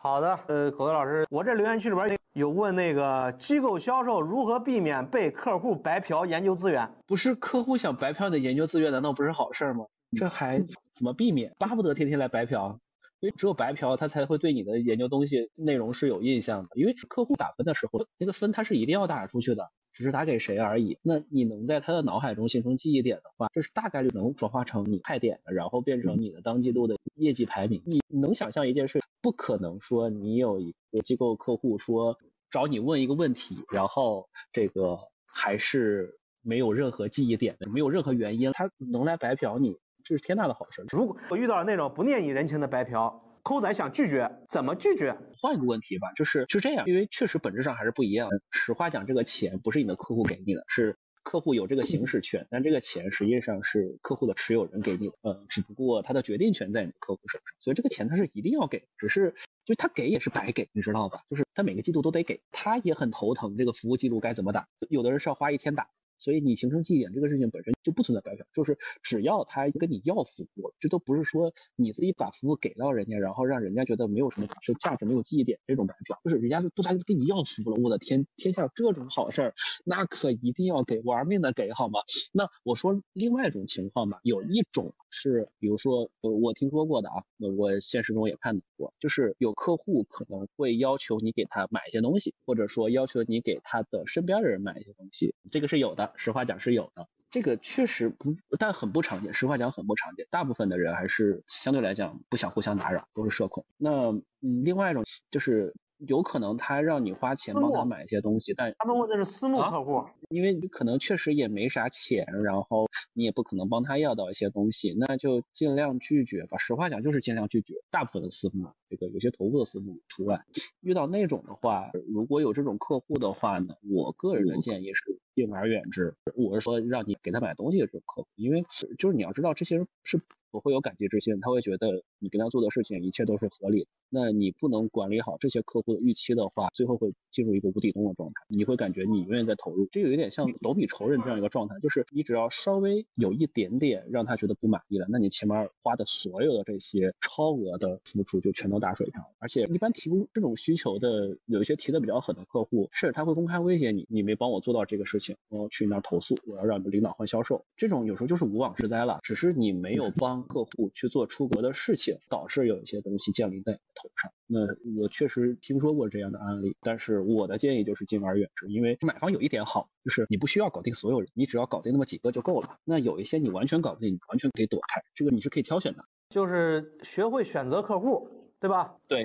[0.07, 6.89] 好的，呃，狗子老师，我这留言区里边有问那个机构销售如何避免被客户白嫖研究资源？
[7.09, 9.85] 不是客户想白嫖你的研究资源，难道不是好事吗？
[10.17, 10.61] 这还
[10.95, 11.53] 怎么避免？
[11.59, 12.79] 巴不得天天来白嫖，
[13.19, 16.69] 因为只有白嫖他才会对你的研究东西内容是有印象的。
[16.75, 19.73] 因为客户打分的时候，那个分他是一定要打出去的。
[19.97, 20.99] 只是打给谁而已。
[21.01, 27.83] 那你能在他的脑海中形成记忆点的话，这是大概率能转化成你派点的，然后变成你的当季度的业绩排名。
[27.87, 32.19] 你能想象一件事，不可能说你有一个机构客户说
[32.51, 40.85] 找你问一个问题，然后这个还是没有任何记忆点的，没有任何原因，他能来白嫖你，这是天大的好事。
[40.91, 43.23] 如果我遇到了那种不念你人情的白嫖。
[43.47, 45.17] 扣仔想拒绝，怎么拒绝？
[45.41, 48.29] 换一个问题吧，就是是这样，因为确实本质上还是不一样。
[48.51, 61.21] 实话讲，这个钱不是你的客户给你的，是客户有这个行使权，但这个钱实际上是客户的持有人给你的，呃，只不过他的决定权在你的客户手上，所以这个钱他是一定要给，只是就他给也是白给，你知道吧？
[61.31, 64.67] 就是他每个季度都得给，他也很头疼，这个服务记录该怎么打？
[64.89, 65.87] 有的人是要花一天打。
[66.27, 82.01] 所以你形成记忆点这个事情本身就不存在白嫖，就是只要他跟你要服务，这都不是说你自己把服务给到人家，然后让人家觉得没有什么是价值、没有记忆点这种白嫖，就是人家都来跟你要服务了，我的天，天下这种好事儿，那可一定要给，玩命的给好吗？
[82.33, 96.13] 那我说另外一种情况吧，有一种是，比如说我我听说过的啊，那我现实中也看到过，就是有客户可能会要求你给他买一些东西，或者说要求你给他的身边的人买一些东西，这个是有的。
[96.17, 99.33] 实话讲是有的，这个确实不，但很不常见。
[99.33, 103.65] 实话讲很不常见，大部分的人还是相对来讲不想互相打扰，都是社恐。
[103.79, 116.59] 那嗯，另外一种就是有可能他让你花钱帮他买一些东西，但他们问的是私募客户，因为你可能确实也没啥钱，然后你也不可能帮他要到一些东西，那就尽量拒绝吧。
[116.59, 120.45] 实话讲就是尽量拒绝，大部分的私募，这个有些头部的私募除外。
[120.81, 125.19] 遇到那种的话，如果有这种客户的话呢，我个人的建议是。
[125.37, 128.65] 敬而远之，我是说让你给他买东西的这种客户，因为
[128.97, 130.19] 就是你要知道这些人是
[130.57, 133.91] 不会有感激之心，他会觉得你跟他做的事情一切都是合理的。
[134.09, 138.35] 那你不能管理好这些客户的预期的话，最后会进入一个无底洞的状态。
[138.49, 149.31] 你会感觉你永远在投入，这个有点像斗比仇人这样一个状态，就是你只要稍微有一点点让他觉得不满意了，那你前面花的所有的这些超额的付出就全都打水漂。
[149.39, 157.65] 而且一般提供这种需求的，有一些提的比较狠的客户，是他会公开威胁你，你没帮我做到这个事情，我要去你那儿投诉，我要让你们领导换销售。
[157.77, 164.33] 这种有时候就是无妄之灾了，只是你没有帮客户去做出格的事情，导致有一些东西降临在你头上。
[164.47, 164.61] 那
[165.01, 172.79] 我确实听说过这样的案例，但是我的建议就是敬而远之，因为买方有一点好，就是你不需要搞定所有人，你只要搞定那么几个就够了。
[172.85, 178.29] 那有一些你完全搞不定，你完全可以躲开，这个你是可以挑选的，就是学会选择客户，
[178.61, 178.97] 对吧？
[179.09, 179.25] 对。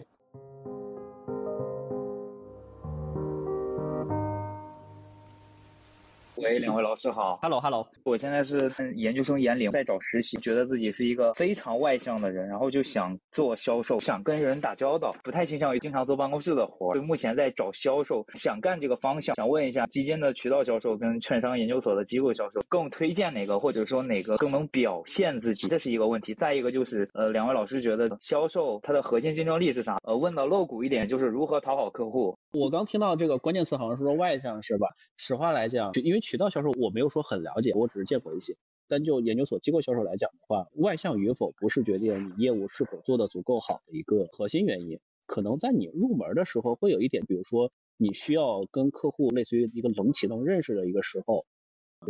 [6.41, 7.37] 喂，两位老师好。
[7.39, 7.87] Hello，Hello。
[8.03, 16.95] 我现在是研究生研龄，在找实习，觉得自己是一个非常外向的人，然后就想做销售，想跟人打交道，不太倾向于经常坐办公室的活。
[16.95, 19.35] 就目前在找销售，想干这个方向。
[19.35, 25.67] 想问一下，基金的渠道销售跟券商研究所的机构销售，更推荐哪个，或者说哪个更能表现自己？
[25.67, 26.33] 这是一个问题。
[26.33, 29.99] 再一个就是，呃，两位老师觉得销售它的核心竞争力是啥？
[30.05, 32.35] 呃，问的露骨一点，就是如何讨好客户。
[32.53, 34.87] 我刚听到这个关键词好像是说外向是吧？
[35.17, 38.55] 实话来讲，因为渠道销售我没有说很了解，我只是见过一些。
[38.87, 45.01] 但就研究所机构销售来讲的话，外向与否不是决定你业务是否做得足够好的一个核心原因。
[45.25, 51.45] 可能在你入门的时候会有一点，比如说你需要跟客户类似于一个冷启动认识的一个时候，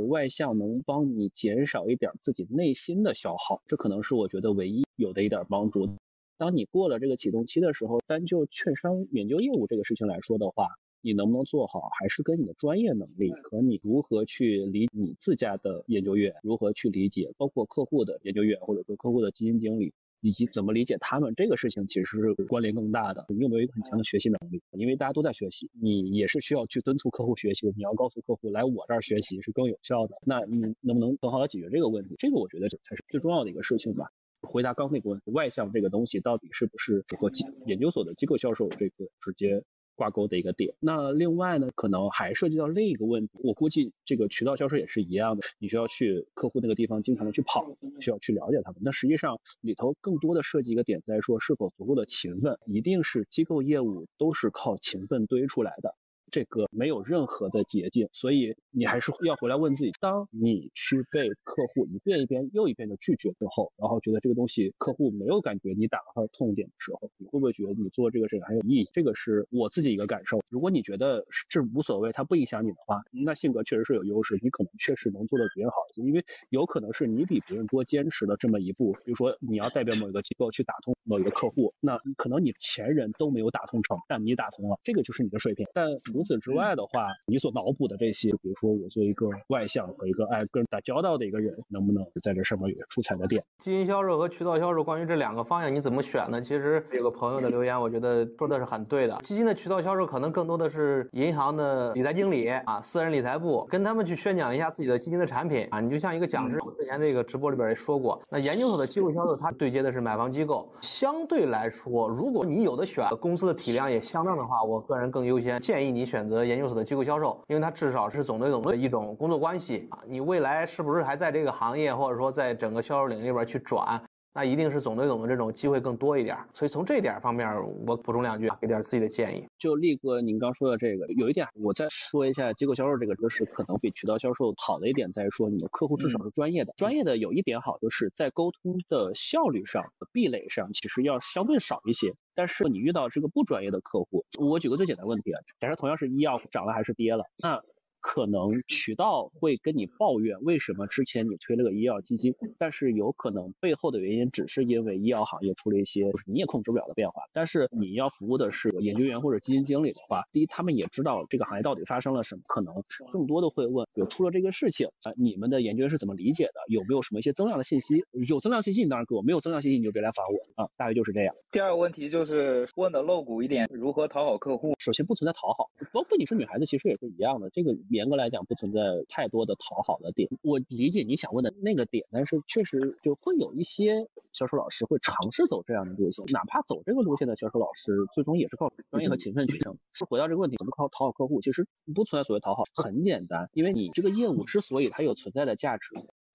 [0.08, 5.90] 外向能帮你减少一点自己内心的消耗，这可能是我觉得唯一有的一点帮助。
[6.38, 10.68] 当你过了这个启动期的时候，单就券商研究业务这个事情来说的话，
[11.02, 23.26] 你能不能做好，还是跟你的专业能力和你如何去理你自家的研究院，如何去理解包括客户的研究院或者说客户的基金经理，以及怎么理解他们这个事情，其实是关联更大的。
[23.30, 24.62] 你有没有一个很强的学习能力？
[24.72, 27.74] 因为大家都在学习，你也是需要去敦促客户学习的。
[27.76, 30.16] 你要告诉客户来我这儿学习是更有效的。
[30.26, 32.16] 那你能不能更好的解决这个问题？
[32.20, 34.12] 这个我觉得才是最重要的一个事情吧。
[34.42, 37.32] 回答刚那个问题，外向这个东西到底是不是符合
[37.68, 39.64] 研究所的机构销售这个直接
[40.02, 40.74] 挂钩的一个点？
[40.80, 48.82] 那另外呢，可能还涉及到另一个问题，我估计这个渠道销售也是一样的，你需要去客户那个地方经常的去跑，需要去了解他们。
[48.84, 55.94] 那实际上里头更多的涉及一个点在说是否足够的勤奋，一定是机构业务都是靠勤奋堆出来的。
[56.32, 68.90] 这个没有任何的捷径，所以你还是要回来问自己：当你去被客户一遍一遍又一遍的拒绝之后，然后觉得这个东西客户没有感觉你打了他的痛点的时候，你会不会觉得你做这个事情还有意义？
[68.94, 70.40] 这个是我自己一个感受。
[70.50, 78.94] 如果你觉得这无所谓，它不影响你的话，那性格确实是有优势，你可能确实能做的比别人好一些，因为有可能是你比别人多坚持了这么一步。
[79.04, 85.68] 比如说你要代表某一个机构去打通某一个客户，那可能你前人都没有打通成，但你打通了，这个就是你的水平。
[85.74, 85.88] 但
[86.22, 93.44] 除此之外的话，你所脑补的这些，比如说我做一个外向和一个爱跟人打交道的一个人，能不能在这上面有出彩的点？
[93.58, 96.40] 基金销售和渠道销售，关于这两个方向你怎么选呢？
[96.40, 99.18] 其实有个朋友的留言，我觉得说的是很对的。
[99.24, 105.82] 基金的渠道销售可能更多的是银行的理财经理啊，私人理财部，跟他们去宣讲一下自己的基金的产品啊。
[105.82, 116.44] 你就像一个讲师，我之前这个直播里边也说过，那研究所的机构销售，它对接的是买房机构，相对来说，如果你有的选，公司的体量也相当的话，我个人更优先建议你选择。
[116.44, 120.00] 研究所的机构销售，因为它至少是总对总的一种工作关系啊。
[120.06, 124.02] 你未来是不是还在这个行业，或者说在整个销售领域里边去转？
[124.34, 127.48] 那一定是总对总的这种机会更多一点，所以从这点方面，
[127.86, 129.46] 我补充两句，给点自己的建议。
[129.60, 136.74] 就力哥您刚说的这个，有一点我再说一下，机构销售这个就是可能比渠道销售好的一点在于说，你的客户至少是专业的。
[136.78, 142.14] 专业的有一点好，就是在沟通的效率上、壁垒上，其实要相对少一些。
[142.34, 147.62] 但是你遇到这个不专业的客户，我举个最简单问题啊，假设同样是医药涨了还是跌了，那。
[148.02, 157.24] 可能渠道会跟你抱怨为什么之前你推了个医药基金，但是有可能背后的原因只是因为医药行业出了一些你也控制不了的变化。
[157.32, 162.74] 但是你要服务的是研究员或者基金经理的话，第一他们也知道这个行业到底发生了什么，可能
[163.14, 166.54] 更多的会问有出了这个事情啊，你们的研究员是怎么理解的？
[166.68, 168.04] 有没有什么一些增量的信息？
[168.28, 171.36] 有增量信息你当然给我，没有增量信息你就别来烦我啊，大概就是这样。
[171.52, 174.74] 第二个问题就是问的露骨一点，如何讨好客户？
[174.80, 177.76] 首先不存在讨好，包括你是女孩子其实也是一样的，这个。
[177.92, 178.80] 严格来讲，不存在
[179.10, 180.30] 太多的讨好的点。
[180.42, 189.78] 我理解你想问的那个点，但是确实就会有一些销售老师会尝试走这样的路线，哪怕走这个路线的销售老师，最终也是靠专业和勤奋取胜。
[189.94, 191.42] 是回到这个问题，怎么靠讨好客户？
[191.42, 195.88] 其实不存在所谓讨好，很简单，因为你这个业务之所以它有存在的价值。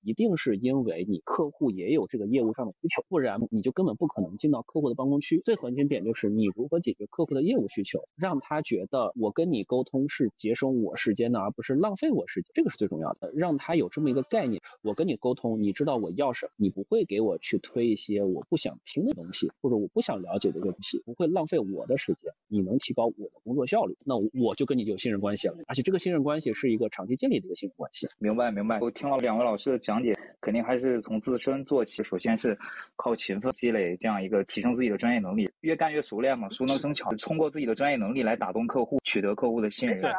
[0.06, 5.42] 一定是因为你客户也有这个业务上的需求，不然你就根本不可能进到客户的办公区。
[5.44, 13.32] 最核心点就是你如何解决客户的业务需求，让他觉得我跟你沟通是节省我时间的，而不是浪费我时间，这个是最重要的。
[13.34, 28.06] 让他有这么一个概念，我跟你沟通，你知道我要什么，你不会给我去推一些我不想听的东西，或者我不想了解的东西，不会浪费我的时间，你能提高我的工作效率，那我就跟你有信任关系了，而且这个信任关系是一个长期建立的一个信任关系。
[28.18, 32.02] 明白明白，我听了两位老师的讲解，肯定还是从自身做起。
[32.02, 32.58] 首先是
[32.96, 37.12] 靠勤奋积累这样一个提升自己的专业能力，越干越熟练嘛，熟能生巧。
[37.16, 40.14] 通过自己的专业能力来打动客户，取得客户的信任。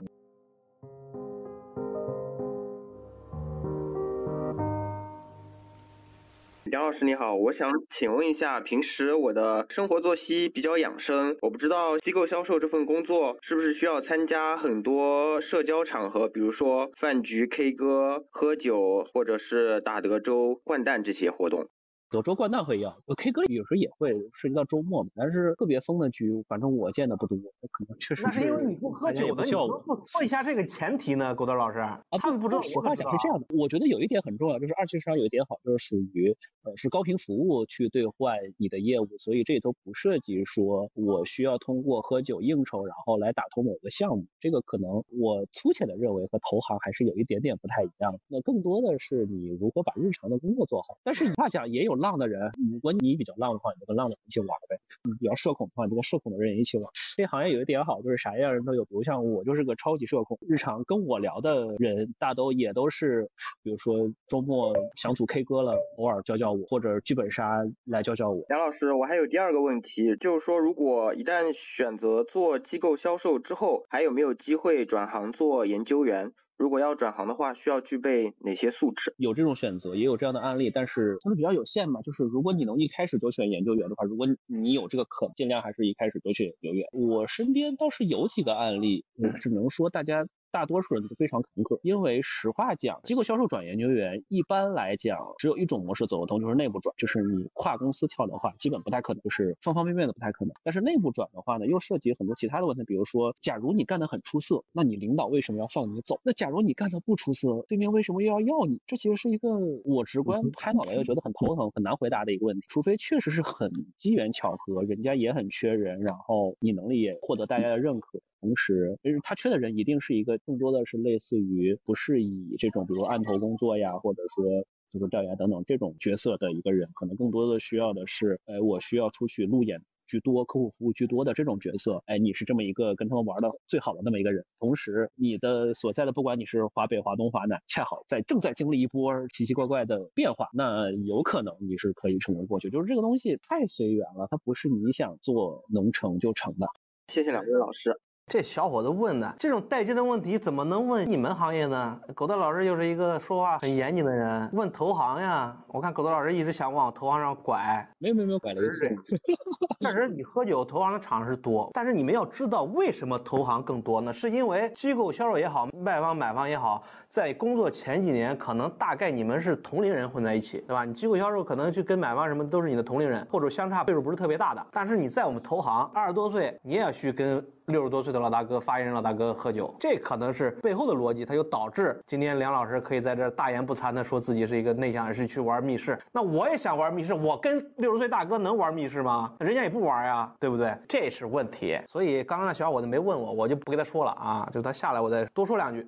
[6.72, 21.70] 杨老师你好，我想请问一下，平时我的生活作息比较养生，我不知道机构销售这份工作是不是需要参加很多社交场合，比如说饭局、K 歌、喝酒，或者是打德州、掼蛋这些活动。
[22.10, 27.38] 德州掼蛋会要，K 歌有时候也会涉及到周末嘛，但是特别疯的局，反正我见的不多，
[27.70, 32.62] 可能确实那是因为你不喝酒的，你说说一下这个前提呢，狗德老师啊，他们不知道。
[32.62, 36.34] 实话讲是这样的，我觉得有一点很重要，就是二级市场有一点好，就是属于
[36.64, 48.18] 呃是高频服务去兑换你的业务，所以这里头不涉及说我需要通过喝酒应酬然后来打通某个项目，这个可能我粗浅的认为和投行还是有一点点不太一样。
[48.30, 51.97] 那更多的是你如何把日常的工作做好，但是话讲也有。
[52.00, 56.90] 浪的人，如果你比较浪的话，你就跟浪的人一起玩呗；你比较社恐的话，你就跟社恐的人一起玩。
[57.16, 58.84] 这行业有一点好，就是啥样人都有。
[58.86, 63.30] 比如像我就是个超级社恐，日常跟我聊的人大都也都是，
[63.64, 68.46] 比如说周末想组 K 歌了，偶尔教教我，或者剧本杀来教教我。
[68.50, 76.32] 梁老师，我还有第二个问题，就是说如果一旦选择做机构销售之后，还有没有机会转行做研究员？
[76.58, 79.14] 如果要转行的话，需要具备哪些素质？
[79.18, 82.02] 有这种选择，也有这样的案例，但是相对比较有限嘛。
[82.02, 86.88] 就是如果你能一开始就选研究员的话，如果你有这个可，尽量还是一开始就选研究员。
[86.92, 89.06] 我身边倒是有几个案例，
[89.40, 90.28] 只能说大家。
[90.52, 100.54] 大多数人都非常坎坷，因为实话讲，机构销售转研究员一般来讲只有一种模式走得通，就是内部转，就是你跨公司跳的话，基本不太可能，就是方方面面的不太可能。
[100.64, 106.20] 但是内部转的话呢，又涉及很多其他的问题，比如说，假如你干得很出色，那你领导为什么要放你走？
[106.24, 108.82] 那假如你干得不出色，对面为什么又要要你？
[108.88, 109.50] 这其实是一个
[109.84, 112.66] 我直观拍脑袋又觉得很头疼、很难回答的一个问题。
[112.70, 118.20] 除非确实是很机缘巧合，人家也很缺人，然后你能力也获得大家的认可。
[118.40, 124.46] 同时，就是他缺的人一定是一个更多的是类似于不是以这种比如案头工作呀，或者说
[124.94, 134.46] 就是调研等等这种角色的一个人，可能更多的需要的是，哎，我需要出去路演居多，客户服务居多的这种角色，哎，你是这么一个跟他们玩的最好的那么一个人。
[134.60, 142.70] 同时，你的所在的不管你是华北、华东、华南，恰好在正在经历一波奇奇怪怪的变化，那有可能你是可以成功过去。
[142.70, 146.68] 就是这个东西太随缘了，它不是你想做能成就成的。
[147.10, 148.00] 谢谢两位老师。
[148.28, 151.98] 这小伙子问的这种带劲的问题，怎么能问你们行业呢？
[152.14, 155.56] 狗德老师又是一个说话很严谨的人，问投行呀？
[155.68, 158.94] 我看狗德老师一直想往投行上拐，没有没有没有拐了一次。
[159.80, 164.12] 确实，你喝酒投行的场是多，但是你们要知道为什么投行更多呢？
[164.12, 170.84] 是因为机构销售也好，卖方买方也好，在工作前几年，可能大概你们是同龄人混在一起，对吧？
[170.84, 174.68] 你机构销售可能去跟买方什么都是你的同龄人，或者相差岁数不是特别大的。
[174.74, 177.42] 但是你在我们投行二十多岁，你也要去跟。
[177.68, 186.00] 六十多岁的老大哥，发言人老大哥喝酒，这可能是背后的逻辑，它就导致今天梁老师可以在这大言不惭的说自己是一个内向人士去玩密室。
[186.14, 189.34] 那我也想玩密室，我跟六十岁大哥能玩密室吗？
[189.40, 190.74] 人家也不玩呀，对不对？
[190.88, 191.78] 这是问题。
[191.90, 195.86] 所以刚刚那小伙子没问我，我就不跟他说了啊，就他下来我再多说两句。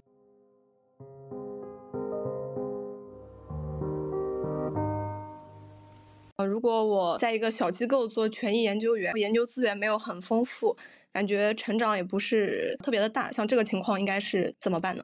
[6.39, 10.77] 呃，如果我在一个小机构做权益研究员，研究资源没有很丰富，
[11.11, 15.03] 感觉成长也不是特别的大，像这个情况应该是怎么办呢？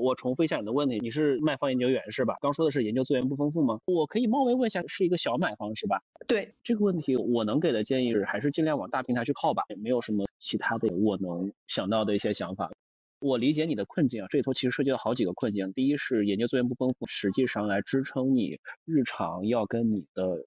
[0.00, 2.36] 我重复一下你的问题，你是卖方研究员是吧？
[2.40, 3.80] 刚说的是研究资源不丰富吗？
[3.86, 6.00] 我可以冒昧问一下，是一个小买方是吧？
[6.28, 12.70] 对，这个问题我能给的建议是，还是尽量往大平台去靠吧，也没有什么其他的我能想到的一些想法。
[13.18, 15.72] 我理解你的困境啊，这里头其实涉及到好几个困境。
[15.72, 20.46] 第一是研究资源不丰富，实际上来支撑你日常要跟你的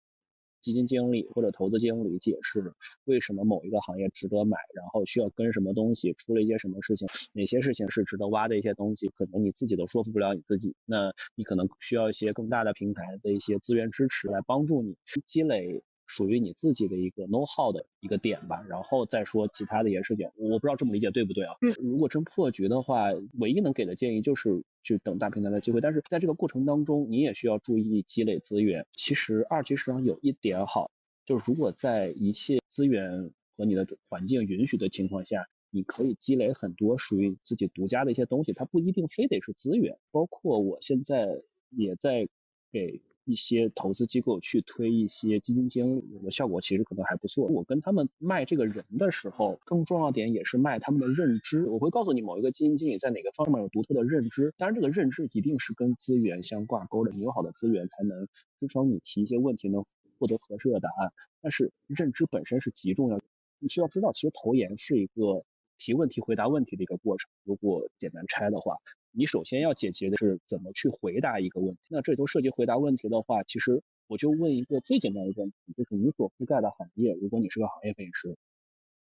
[0.64, 14.96] 基金经理或者投资经理解释为什么某一个行业值得买，然后需要跟什么东西，出了一些什么事情，哪些事情是值得挖的一些东西，可能你自己都说服不了你自己，那你可能需要一些更大的平台的一些资源支持来帮助你
[15.28, 15.84] 积累。
[16.06, 20.30] 属于你自己的一个 know how 的一个点吧，然后再说其他的一些事情。
[20.36, 21.56] 我不知道这么理解对不对啊？
[21.62, 28.86] 嗯，如果真破局的话，唯一能给的建议就是去等大平台的机会，但是在这个过程当中，你也需要注意积累资源。
[28.94, 30.92] 其实二级市场有一点好，
[31.26, 39.98] 就是如果在一切资源和你的环境允许的情况下，你可以积累很多属于自己独家的一些东西，它不一定非得是资源。
[40.12, 42.28] 包括我现在也在
[42.72, 47.46] 给一些投资机构去推一些基金经理，的效果其实可能还不错。
[47.46, 51.66] 我跟他们卖这个人的时候，更重要点也是卖他们的认知。
[51.68, 57.12] 我会告诉你某一个基金经理在哪个方面有独特的认知，当然这个认知一定是跟资源相挂钩的。
[57.12, 58.28] 你有好的资源，才能
[58.60, 59.86] 支撑你提一些问题能
[60.20, 61.14] 获得合适的答案。
[61.42, 63.24] 但是认知本身是极重要的，
[63.60, 65.46] 你需要知道，其实投研是一个
[65.78, 67.30] 提问题、回答问题的一个过程。
[67.44, 68.78] 如果简单拆的话。
[69.16, 71.82] 你首先要解决的是怎么去回答一个问题。
[71.88, 78.36] 那这里头涉及回答问题的话，其实我就问一个最简单的问题，就是你所覆盖的行业，如果你是个行业分析师，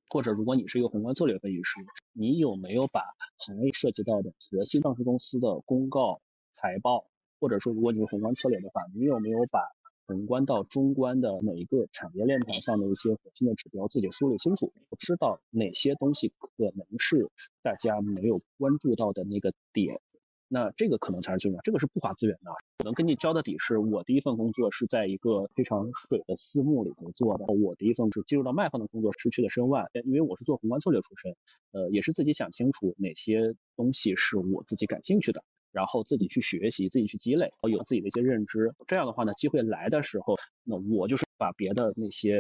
[0.10, 1.80] 或者如果你是一个宏观策略分析师，
[2.14, 3.02] 你有没有把
[3.38, 7.08] 行业涉及到的核心上市公司的公告、财报，
[7.40, 9.60] 或者说如果你是宏观策略的话，你有没有把
[10.06, 17.30] 宏观到中观的每一个产业链条上的一些核心的指标自己梳理清楚，知道哪些东西可能是
[17.62, 20.02] 大家没有关注到的那个点，
[20.50, 22.52] 那这个可能才是最重要，这个是不花资源的。
[22.80, 31.36] 我能跟你交的底是我第一份工作是在一个非常水的私募里头做的，我第一份是进入到卖方的工作失去了身外，因为我是做宏观策略出身，
[31.72, 35.46] 呃，也是自己想清楚哪些东西是我自己感兴趣的。
[35.74, 38.74] 然后自己去学习，自己去积累，有自己的一些认知。
[38.88, 42.40] 这样的话呢，机会来的时候，那我就是把别的那些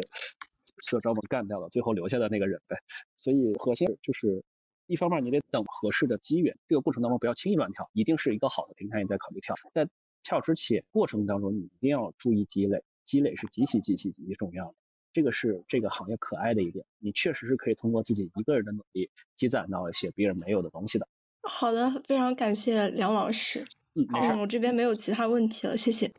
[0.79, 2.77] 社招们干掉了，最后留下的那个人呗。
[3.17, 4.43] 所以核心就是，
[4.85, 9.55] 一方面你得等合适的机缘，这个过程当中不要轻易乱跳，一定是一个好的平台你再考虑跳。
[9.73, 9.89] 在
[10.23, 14.75] 跳之前过程当中，你一定要注意积累，积累是极其极其极其重要的。
[15.11, 21.07] 这个是这个行业可爱的一点，你确实是可以通过自己一个人的努力积攒到一些别人没有的东西的。
[21.45, 23.65] 好的，非常感谢梁老师。
[23.95, 24.33] 嗯，没事。
[24.39, 26.11] 我这边没有其他问题了，谢谢。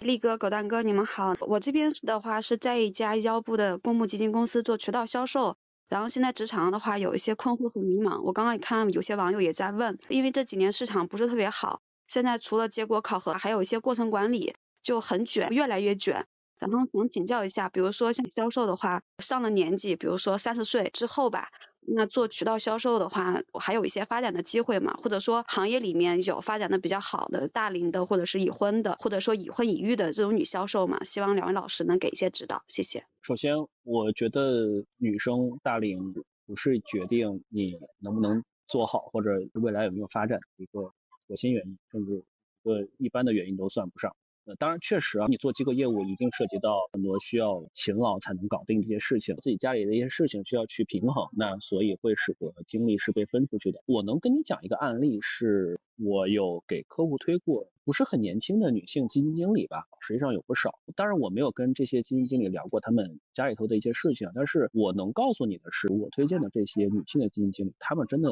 [0.00, 1.36] 力哥、狗蛋哥，你们好。
[1.40, 5.56] 我这边的话是在一家腰部的公募基金公司做渠道销售，
[5.88, 8.20] 然后现在职场的话有一些困惑和迷茫。
[8.22, 16.26] 我刚刚也看有些网友也在问，因为这几年市场不是特别好，现在除了结果考核，还有一些过程管理就很卷，越来越卷。
[16.70, 21.48] 然后想请教一下，比如说像销售的话，上了年纪，比如说三十岁之后吧，
[21.80, 24.94] 那做渠道销售的话，我还有一些发展的机会嘛？
[24.94, 31.02] 或者说行业里面有发展的比较好的大龄的，或者是已婚的，或者说已婚已育的这种女销售嘛？
[31.04, 33.04] 希望两位老师能给一些指导，谢谢。
[33.22, 36.14] 首先，我觉得女生大龄
[36.46, 40.92] 不是决定你能不能做好或者未来有没有发展的一个
[41.26, 42.24] 核心原因，甚至
[42.62, 44.14] 呃一般的原因都算不上。
[44.44, 53.84] 呃，当然，确实啊，你做机构业务一定涉及到很多需要勤劳才能搞定这些事情，自己家里的一些事情需要去平衡，那所以会使得精力是被分出去的。
[53.86, 60.80] 我能跟你讲一个案例，是我有给客户推过，不是很年轻的女性基金经理吧，实际上有不少。
[60.96, 68.30] 当然，我没有跟这些基金经理聊过他们家里头的一些事情，但是我能告诉你的是，我推荐的这些女性的基金经理，他们真的。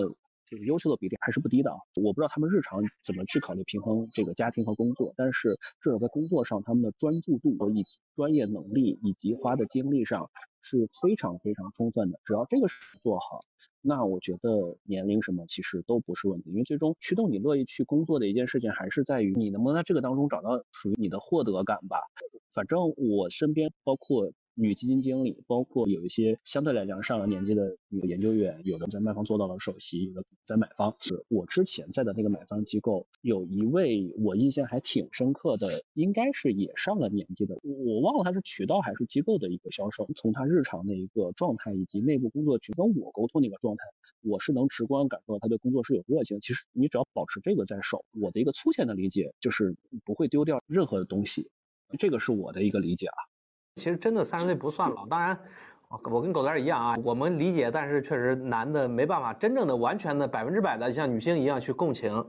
[0.50, 1.78] 这个优秀的比例还是不低的啊！
[1.94, 10.28] 我不知道他们日常怎么去考虑平衡这个家庭和工作，但是至少在工作上，他们的专注度以及专业能力以及花的精力上
[10.60, 12.18] 是非常非常充分的。
[12.24, 13.44] 只要这个事做好，
[13.80, 22.00] 那我觉得年龄什么其实都不是问题，因为最终驱动你乐意去工作的一件事情，还是在于你能不能在这个当中找到属于你的获得感吧。
[22.52, 24.32] 反正我身边包括。
[24.54, 30.96] 女基金经理，包括有一些相对来讲上了年纪的女研究员，有的在卖方做到了首席，有的在买方。
[31.00, 40.08] 是我之前在的那个买方机构，有一位我印象还挺深刻的，应该是也上了年纪的，我忘了他是渠道还是机构的一个销售。
[40.14, 43.84] 从他日常的一个状态以及内部工作去跟我沟通的一个状态，
[44.20, 46.40] 我是能直观感受到他对工作是有热情。
[46.40, 51.50] 其实你只要保持这个在手，我的一个粗浅的理解就是不会丢掉任何的东西，
[51.98, 53.29] 这个是我的一个理解啊。
[53.80, 55.36] 其实真的三十岁不算老，当然，
[55.88, 62.22] 我跟狗蛋一样啊，我们理解，但是确实男的没办法真正的完全的百分之百的像女性一样去共情。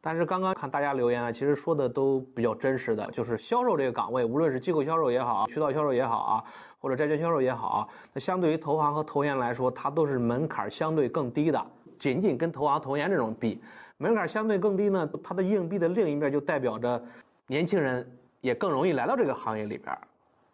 [0.00, 6.44] 但是刚刚看大家留言啊，其实说的都比较真实的，就是销售这个岗位，无论是机构销售也好，渠道销售也好啊，
[6.80, 11.64] 或者债券销售也好，那相对于投行和投研来说，它都是门槛相对更低的。
[11.96, 13.60] 仅仅跟投行投研这种比，
[13.98, 17.00] 门槛相对更低呢，它的硬币的另一面就代表着
[17.46, 18.04] 年轻人
[18.40, 19.96] 也更容易来到这个行业里边。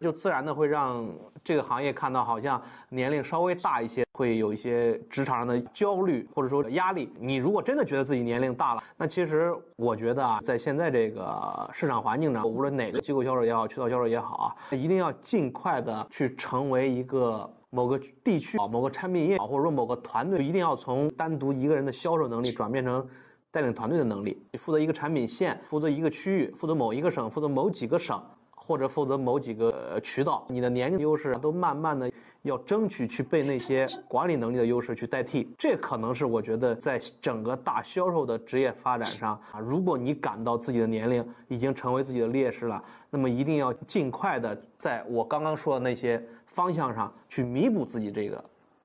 [0.05, 1.03] 就自然的会让
[1.43, 7.11] 这个行业看到好像年龄稍微大一些，会有一些职场上的焦虑或者说压力。
[7.19, 17.51] 你如果真的觉得自己年龄大了，那其实我觉得啊，在现在这个市场环境呢，无论哪个机构销售也好，渠道销售也好啊，一定要尽快的去成为一个。
[17.71, 23.05] 某个地区啊，某个产品业啊，或者说某个团队，一定要从单独一个人的销售能力转变成
[23.51, 24.41] 带领团队的能力。
[24.53, 28.23] 你负责一个产品线，负责一个区域，负责某一个省，负责某几个省，
[28.65, 32.11] 或者负责某几个渠道，你的年龄优势都慢慢的
[32.41, 35.53] 要争取去被那些管理能力的优势去代替。
[35.57, 46.23] 这可能是我觉得在整个大销售的职业发展上啊，如果你感到自己的年龄已经成为自己的劣势了，那么一定要尽快的在我刚刚说的那些。
[46.55, 48.41] 方向上去弥补自己这个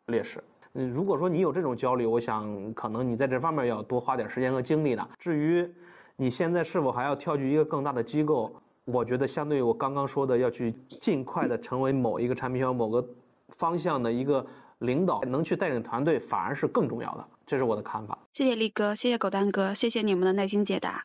[0.06, 0.42] 劣势。
[0.72, 5.08] 嗯，如果说你有这种焦虑，我想可能你在这方面要多花点时间和精力的。
[5.20, 5.72] 至于
[6.16, 8.52] 你现在是否还要跳去一个更大的机构，
[8.84, 13.06] 我觉得相对于我刚刚说的，要去尽快的成为某一个产品线某个
[13.48, 14.46] 方向的一个
[14.78, 17.28] 领导，能去带领团队，反而是更重要的。
[17.46, 18.18] 这是我的看法。
[18.32, 21.04] 谢谢力哥，谢谢狗蛋哥，谢谢你们的耐心解答。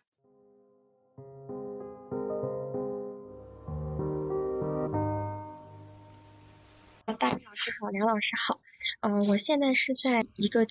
[7.18, 8.60] 大老师好，梁老师好，
[9.02, 10.68] 嗯，我现在是在一个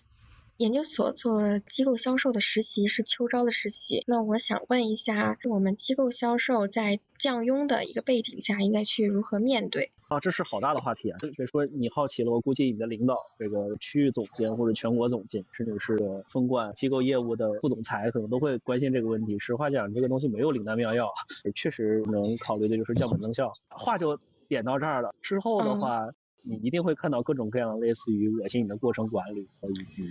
[0.57, 4.05] 研究所做机构销售的实习，是秋招的实习。
[4.07, 9.91] 那我想问一下，我们机构销售在降佣的一个背景下，应该去如何面对？
[10.07, 11.19] 啊，这是好大的话题啊！
[11.37, 15.99] 别说你好奇了，我估计你的领导，这个区域总监或者全国总监，甚至是
[16.29, 19.37] 分管机构业务的副总裁，可能都会关心这个问题。
[19.41, 21.09] 实话讲，这个东西没有灵丹妙药，
[21.57, 23.53] 确实能考虑的就是降本增效。
[23.71, 26.11] 话就点到这儿了，之后的话。
[26.47, 29.49] 你一定会看到各种各样类似于恶心你的过程管理，
[29.81, 30.05] 以及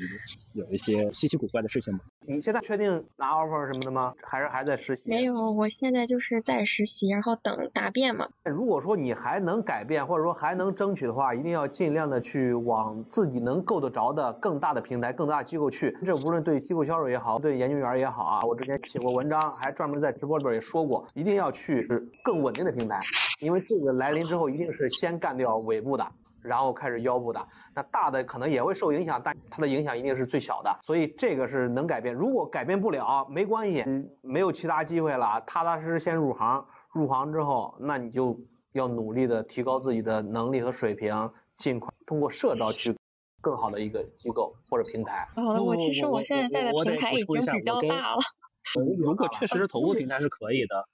[0.54, 2.00] 有一些稀奇古怪的事情吗？
[2.26, 4.14] 你现在确定拿 offer 什么的吗？
[4.24, 5.04] 还是还在实习？
[5.08, 8.28] 没有，我现在就是在实习，然后等答辩嘛。
[8.46, 15.96] 如果说你还能改变，或者说还能争取的话，一定要尽量的去往自己能够得着的更大的平台、更大的机构去。
[16.04, 21.88] 这无论对机构销售也好，对研究员也好啊，我之前写过文章，还专门在直播里边也说过，一定要去
[22.24, 23.00] 更稳定的平台，
[23.40, 26.04] 因为这个来临之后，一定是先干掉尾部的。
[26.44, 32.14] 然后开始腰部的，那大的可能也会受影响，但它的影响一定是最小的，所以这个是能改变。
[32.14, 33.84] 如果改变不了，没关系，
[34.22, 36.66] 没有其他机会了，踏踏实实先入行。
[36.92, 38.40] 入行之后，那你就
[38.74, 42.96] 要努力的提高自己的能力和水平，尽快通过社招去
[43.42, 45.28] 更好的一个机构或者平台。
[45.36, 48.18] 好的，我其实我现在在的平台已经比较大了。
[49.04, 50.88] 如果确实是头部平台是可以的。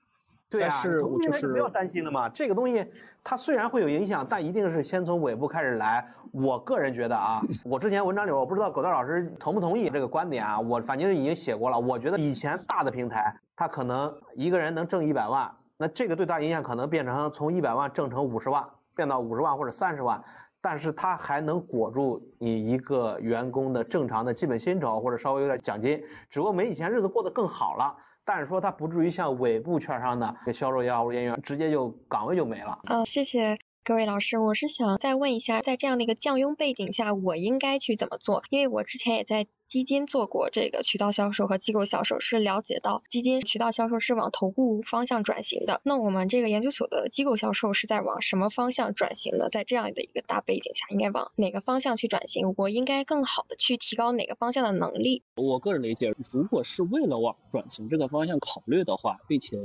[0.50, 2.28] 对啊，是就是不要担心了嘛。
[2.28, 2.84] 这个东西
[3.24, 6.04] 它虽然会有影响，但一定是先从尾部开始来。
[6.32, 10.60] 我个人觉得啊，我之前文章里我不知道狗蛋老师同不同意这个观点啊。
[10.60, 11.80] 我反正已经写过了。
[11.80, 20.20] 我觉得以前大的平台，它可能一个人能挣一百万，那这个对他影响可能变成从一百万挣成五十万，变到五十万或者三十万，
[20.62, 27.96] 但是他还能裹住你一个员工的正常的基本薪酬或者稍微有点奖金，只不过没以前日子过得更好了。
[28.30, 32.78] 但是说它不至于像尾部券商的销售业务，人员直接就岗位就没了。
[32.84, 38.44] 嗯，谢谢各位老师，我是想再问一下，在这样的一个降佣背景下，我应该去怎么做？
[38.52, 39.48] 因为我之前也在。
[39.70, 45.80] 基金做过这个渠道销售和机构销售，是了解到基金渠道销售是往头部方向转型的。
[45.84, 49.50] 那我们这个研究所的机构销售是在往什么方向转型的？
[49.50, 52.56] 在这样的一个大背景下，应该往哪个方向去转型？
[52.58, 55.22] 我应该更好的去提高哪个方向的能力？
[55.36, 59.56] 我个人理解，如果是为了往转型这个方向考虑的话，并且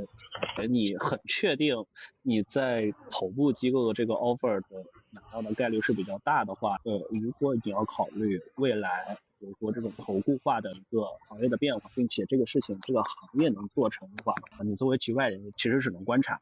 [0.68, 1.86] 你很确定
[2.20, 4.84] 你在头部机构的这个 offer 的
[5.14, 9.16] 拿到的概率是比较大的话，呃，如果你要考虑未来。
[9.40, 14.34] 比如说这种投顾化的一个行业的变化，并且这个事情这个行业能做成的话，
[14.64, 16.40] 你作为局外人其实只能观察。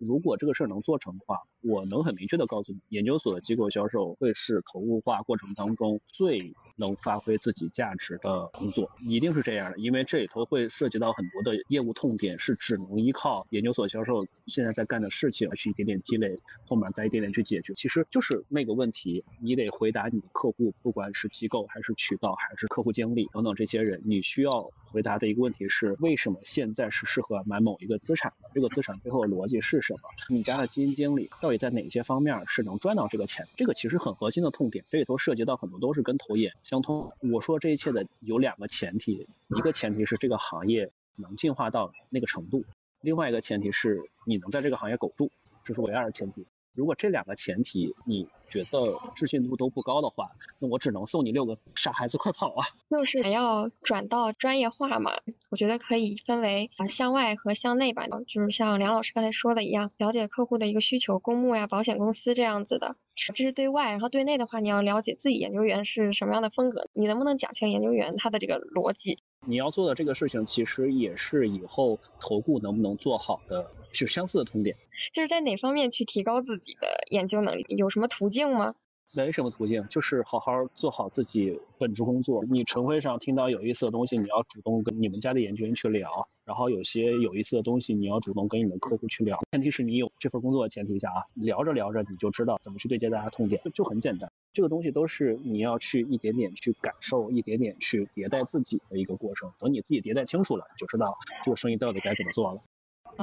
[0.00, 17.74] 如果这个事儿能做成的话，我能很明确的告诉你，研究所的机构销售会是投入化过程当中最能发挥自己价值的工作，一定是这样的，因为这里头会涉及到很多的业务痛点，是只能依靠研究所销售现在在干的事情去一点点积累，后面再一点点去解决。
[17.74, 28.50] 其实就是那个问题，你得回答你的客户，不管是机构还是渠道还是客户经理等等这些人，你需要回答的一个问题是，为什么现在是适合买某一个资产的？
[28.54, 30.10] 这个资产背后的逻辑是什么？
[30.28, 33.46] 你家的基金经理到底在哪些方面是能赚到这个钱？
[33.56, 37.12] 这个其实很核心的痛点，这里头涉及到很多都是跟投研相通。
[37.20, 42.64] 我说这一切的有两个前提，一个前提是这个行业能进化到那个程度，
[43.00, 45.30] 另外一个前提是你能在这个行业苟住，
[45.64, 46.46] 这是唯二的前提。
[46.78, 52.68] 如果这两个前提你觉得置信度都不高的话，那我只能送你六个傻孩子快跑啊！
[52.88, 55.10] 就是还要转到专业化嘛，
[55.50, 62.94] 我觉得可以分为啊向外和向内吧，就是像梁老师刚才说的一样，了解客户的一个需求，公募呀、保险公司这样子的，
[63.34, 63.90] 这是对外。
[63.90, 69.18] 然后对内的话，你要了解自己研究员是什么样的风格，你能不能讲清研究员他的这个逻辑？
[69.46, 74.76] 你要做的这个事情，其实也是以后投顾能不能做好的，是相似的痛点。
[75.12, 77.64] 就是在哪方面去提高自己的研究能力？
[77.68, 78.74] 有什么途径吗？
[79.14, 82.44] 没什么途径，就是好好做好自己本职工作。
[82.44, 86.28] 你晨会上听到有意思的东西，你要主动跟你们家的研究员去聊。
[86.44, 89.38] 然后有些有意思的东西，你要主动跟你的客户去聊。
[89.52, 94.30] 前提是你有这份工作的前提下啊，聊着聊着你就知道怎么去对接大家痛点，就很简单。
[94.52, 99.52] 这个东西都是你要去一点点去感受，一点点去迭代自己的一个过程。
[99.58, 102.62] 等你自己迭代清楚了，你就知道这个生意到底该怎么做了。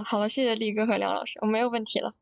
[0.03, 2.13] 好了，谢谢力哥和梁老师，我没有问题了。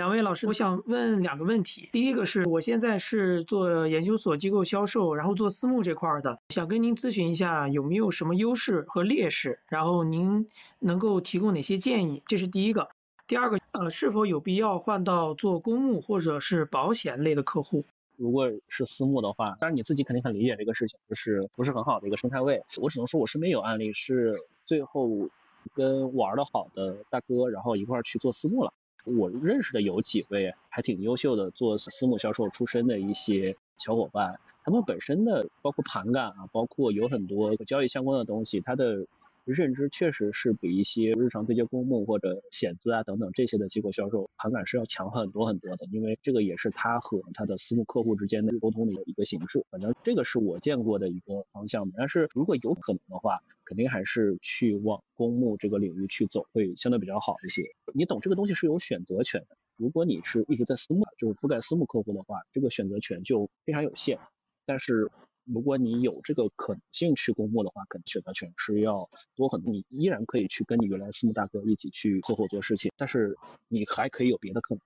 [0.00, 1.90] 两位老师，我想问两个问题。
[1.92, 10.48] 第一个是我现在是做研究所机构销售，然后做私募这块的，想跟您咨询一下有没有什么优势和劣势，然后您
[10.78, 12.22] 能够提供哪些建议？
[12.24, 12.88] 这是第一个。
[13.26, 17.84] 第二个，呃，是否有必要换到做公募或者是保险类的客户？
[18.16, 22.62] 如果是私募的话，当然你自己肯定很理解这个事情，就是不是很好的一个生态位。
[22.80, 24.32] 我只能说我身边有案例是
[24.64, 25.28] 最后
[25.74, 28.72] 跟玩的好的大哥，然后一块去做私募了。
[29.04, 39.06] 我认识的有几位还挺优秀的做私募销售出身的一些小伙伴，他们本身的包括盘感啊，包括有很多交易相关的东西，他的。
[39.44, 49.64] 认知确实是比一些日常对接公募或者险资啊等等这些的机构销售盘感是要强很多很多的，因为这个也是他和他的私募客户之间的沟通的一个形式。
[49.70, 51.90] 反正这个是我见过的一个方向。
[51.96, 57.62] 但是如果有可能的话，肯定还是去往公募这个领域去走会相对比较好一些。
[57.94, 59.56] 你懂这个东西是有选择权的。
[59.76, 64.18] 如果你是一直在私募，就是覆盖私募客户的话，这个选择权就非常有限。
[64.66, 65.10] 但是
[65.44, 69.72] 如果你有这个可能性去公募的话，可能选择权是要多很多。
[69.72, 73.36] 你依然可以去跟你原来私募大哥一起去合伙做事情，但是
[73.68, 74.80] 你还可以有别的可能。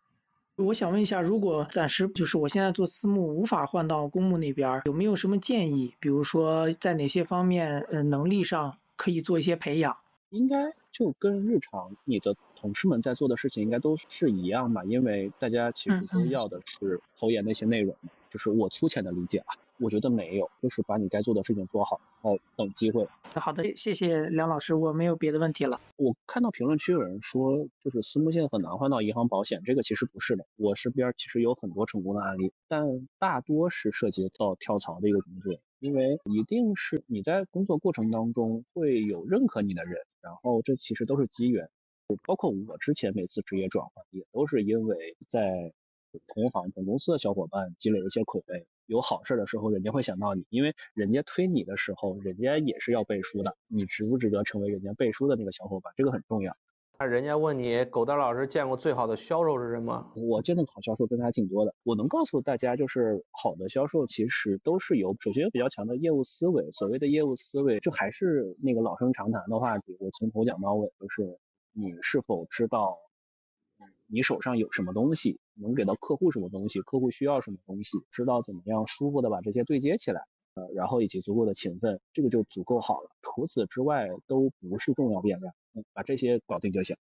[0.57, 5.95] 我想问一下，如果暂时就是我现在做私募无法换到公募那边，有没有什么建议？
[5.99, 9.97] 比如说在哪些方面，呃，能力上可以做一些培养？
[10.31, 10.57] 应该
[10.93, 17.97] 就跟日常你的同事们在做的事情应该都是一样吧，因为大家其实都要的是投研那些内容，
[18.31, 19.57] 就是我粗浅的理解啊。
[19.79, 23.09] 我觉得没有，就是把你该做的事情做好，然后等机会。
[23.35, 25.81] 好的，谢谢梁老师，我没有别的问题了。
[25.97, 30.47] 我看到评论区有人说，就是私募线很难换到银行保险，这个其实不是的。
[30.57, 41.68] 我身边其实有很多成功的案例，但大多是涉及到跳槽的一个工作，因为一定是你在工作过程当中会有认可你的人，然后这其实都是机缘。
[42.22, 45.72] 包括我之前每次职业转换，也都是因为在
[46.29, 48.66] 同行、同公司的小伙伴积累一些口碑。
[48.87, 56.57] 有好事的时候，人家会想到你，因为人家推你的时候，人家也是要背书的，你值不值得成为人家背书的那个小伙伴，这个很重要。
[56.97, 60.12] 那人家问你，狗蛋老师见过最好的销售是什么？
[60.14, 61.74] 我见的好销售真的还挺多的。
[61.82, 66.70] 我能告诉大家，就是好的销售其实都是有，首先有比较强的业务思维。
[66.70, 71.37] 所谓的业务思维，就还是那个老生常谈的话题，我从头讲到尾，就是
[71.72, 72.97] 你是否知道。
[74.07, 80.22] 你手上有什么东西，能给到客户什么东西，客户需要什么东西，知道怎么样舒服的把这些对接起来，
[80.55, 83.11] 呃，然后以及足够的勤奋，这个就足够好了。
[83.22, 85.55] 除此之外都不是重要变量，
[85.93, 86.97] 把这些搞定就行。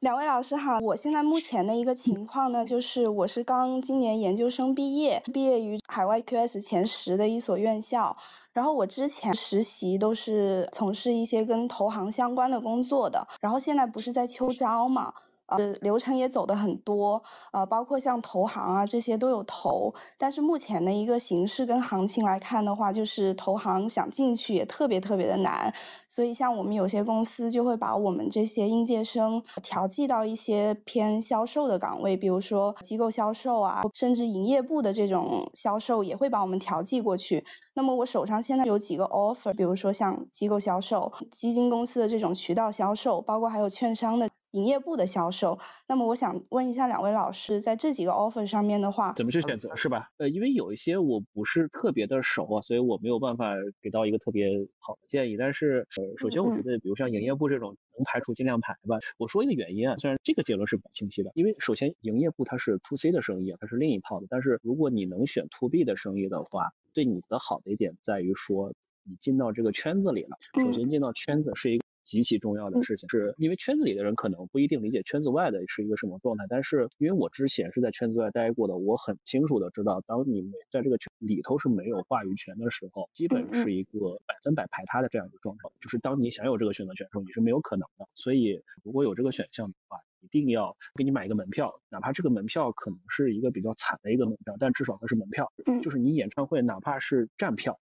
[0.00, 8.16] 两位老师好，我现在目前的一个情况呢，就是我是刚今年研究生毕业，毕业于海外 QS 前十的一所院校。
[8.54, 15.12] 然后我之前实习都是从事一些跟投行相关的工作的，然后现在不是在秋招嘛。
[15.50, 17.22] 呃，流程也走的很多，
[17.52, 25.74] 呃，包括像投行啊这些都有投，但是目前的一个形势跟行情来看的话，就是投行想进去也特别特别的难，
[26.08, 37.44] 所以像我们有些公司就会把我们这些应届生调剂到一些偏销售的岗位，比如说机构销售啊，甚至营业部的这种销售也会把我们调剂过去。
[37.74, 44.28] 那么我手上现在有几个 offer，比如说像机构销售、基金公司的这种渠道销售，包括还有券商的。
[44.52, 45.58] 营业部的销售。
[45.86, 50.10] 那么我想问一下两位老师，在这几个 offer 上面的话，怎么去选择是吧？
[50.18, 54.48] 呃，因为有一些我不是特别的熟啊，所以我没有办法给到一个特别
[54.78, 55.36] 好的建议。
[55.36, 58.98] 但是呃，首先我觉得，比如像营业部这种能排除尽量排吧。
[59.18, 64.26] 我说一个原因啊，虽然这个结论是比较清晰的，因为首先营业部它是 to C 的生意，它是另一套的。
[64.28, 68.72] 但是如果你能选 to B 的生意的话，对你的好的一点在于说，
[69.04, 70.36] 你进到这个圈子里了。
[70.54, 71.79] 首先进到圈子是一个。
[72.02, 85.68] 极其重要的事情，是因为圈子里的人可能不一定理解圈子外的是一个什么状态，但是因为我之前是在圈子外待过的，我很清楚的知道，当你在这个圈里头是没有话语权的时候，基本是一个百分百排他的这样一个状态。
[85.80, 88.06] 就是当你享有这个选择权的时候，你是没有可能的。
[88.14, 95.50] 所以如果有这个选项的话，一定要给你买一个门票，哪怕这个门票可能是一个比较惨的一个门票，但至少它是门票，
[95.82, 97.78] 就是你演唱会哪怕是站票。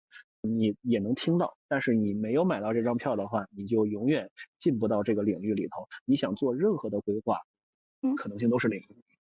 [0.45, 5.88] 你也能听到，但是你没有买到这张票的话，你就永远进不到这个领域里头。
[6.05, 7.38] 你想做任何的规划，
[8.16, 8.82] 可能性都是零。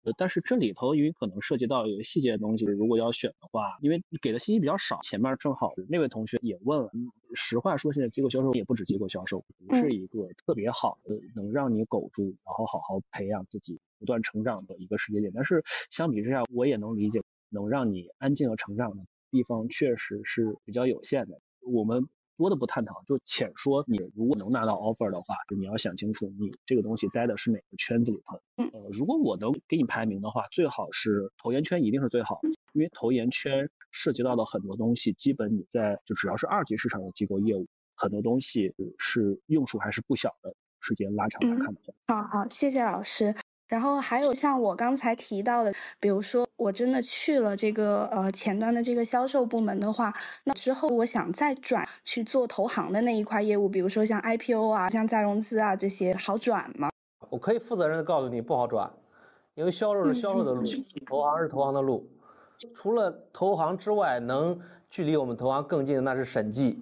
[0.03, 6.91] 呃，但是这里头因为可能涉及到有细节的东西，如果要选的话，因为给的信息比较少，前面正好那位同学也问了。
[7.33, 15.33] 实话说，现在机构销售也不止机构销售，不是一个特别好的能让你苟住，然后好好培养自己、不断成长的一个时间点。
[15.33, 19.03] 但是相比之下，我也能理解能让你安静的成长的。
[19.35, 22.07] 地方确实是比较有限的，我们
[22.37, 28.39] 多的不探讨，就浅说，你如果能拿到 offer 的话，你要想清楚你这个东西待的是哪个圈子里头。
[28.55, 32.39] 呃，如果我能给你排名的话，最好是投研圈一定是最好，
[32.71, 37.67] 因为投研圈涉及到的很多东西，基本你在就只要是二级市场的机构业务，
[37.97, 40.55] 很多东西是用处还是不小的。
[40.81, 43.35] 时间拉长来看的话，好好，谢谢老师。
[43.67, 50.13] 然后还有像我刚才提到的，比如说我真的去了这个呃前端的这个销售部门的话，
[50.45, 56.89] 那之后我想再转去做投行的那一块业务，比如说像 IPO 啊、像再融资啊这些，好转吗？
[57.29, 58.89] 我可以负责任的告诉你，不好转，
[59.55, 60.63] 因为销售是销售的路，
[61.05, 62.09] 投行是投行的路。
[62.73, 64.57] 除了投行之外，能
[64.89, 66.81] 距离我们投行更近的那是审计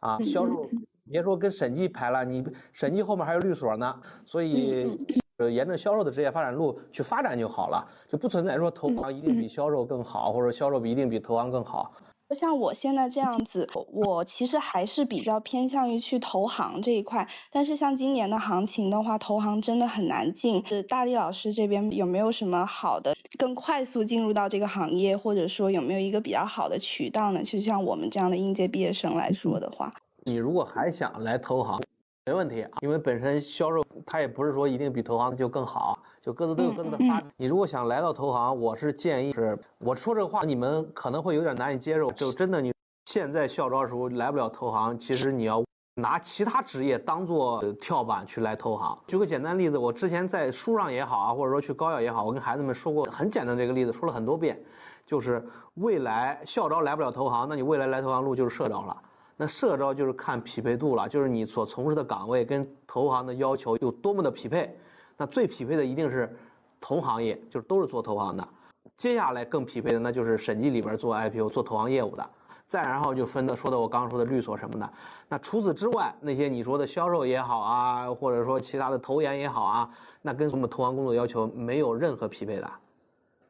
[0.00, 0.68] 啊，销售
[1.08, 4.98] 别说跟审计排了，你审计后面还有律所呢，所以。
[5.38, 11.92] 呃，沿着销售的职业发展路去发展就好了，就不存在说投行一定比销售更好，或者销售比一定比投行更好。
[12.30, 17.28] 像我现在这样子，我其实还是比较偏向于去投行这一块。
[17.50, 20.64] 但是像今年的行情的话，投行真的很难进。
[20.66, 27.42] 是大力老师这边有没有什么好的、更快速进入到这个行业，或者说有没有一个比较好的渠道呢？
[27.42, 29.92] 就像我们这样的应届毕业生来说的话，
[30.24, 31.80] 你如果还想来投行。
[32.26, 37.30] 没问题，因为本身销售它也不是说一定比投行就更好，就各自都有各自的发展。
[37.36, 42.10] 你如果想来到投行，我是建议是，我说这个话你们可能会有点难以接受。
[42.12, 42.72] 就真的你
[43.04, 45.62] 现在校招时候来不了投行，其实你要
[45.96, 48.98] 拿其他职业当做跳板去来投行。
[49.06, 54.58] 举个简单例子，我之前在书上也好啊，或者说去高校也好，我跟孩子们说过很简单这个例子，说了很多遍，
[55.04, 58.96] 就是未来校招来不了投行，那你未来来投行路就是社招了。
[59.36, 64.78] 那社招就是看匹配度了，就是你所从事的岗位跟投行的要求有多么的匹配。
[65.16, 66.36] 那最匹配的一定是
[66.80, 68.48] 同行业，就是都是做投行的。
[68.96, 72.30] 接下来更匹配的那就是审计里边做 IPO、做投行业务的。
[72.66, 74.90] 再然后就分的说的我刚刚说的律所什么的。
[75.28, 79.90] 那除此之外，那些你说的销售也好啊，或者说其他的投研也好啊，
[80.22, 82.70] 那跟我们投行工作要求没有任何匹配的。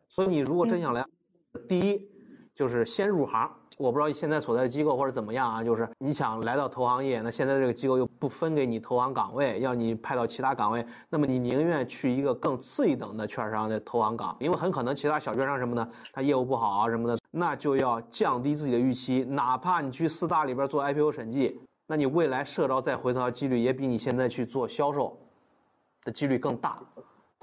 [0.09, 1.07] 所以你如果真想来，
[1.68, 2.09] 第一
[2.55, 3.51] 就是先入行。
[3.77, 25.18] 我不知道现在所在的机构或者怎么样啊，就是你想来到投行业，那现在这个机构又不分给你投行岗位，要你派到其他岗位，那么你宁愿去一个更次一等的券商的投行岗，因为很可能其他小券商什么的，他业务不好啊什么的，那就要降低自己的预期，哪怕你去四大里边做 IPO 审计，那你未来社招再回头的几率也比你现在去做销售
[26.05, 26.79] 的几率更大。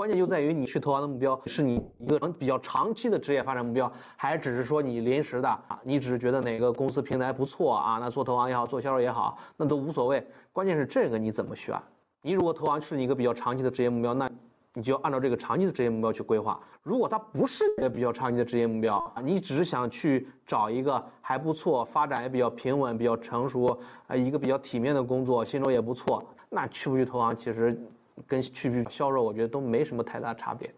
[0.01, 5.79] 关键就在于你去投行的目标是你一个比较长期的职业发展目标，还只是说你临时的啊？
[5.83, 7.99] 你只是觉得哪个公司平台不错啊？
[7.99, 10.25] 那做投行也好，做销售也好，那都无所谓。
[10.51, 11.79] 关键是这个你怎么选？
[12.23, 14.27] 你如果投行是你一个比较长期的职业目标，那
[14.73, 16.59] 你就要按照这个长期的职业目标去规划。
[16.81, 27.79] 如果它不是一个比较长期的职业目标啊，你只是想去找一个还不错、发展也比较平稳、比较成熟啊一个比较体面的工作，薪酬也不错，那去不去投行其实。
[28.28, 30.74] 跟去不去销售，我觉得都没什么太大差别。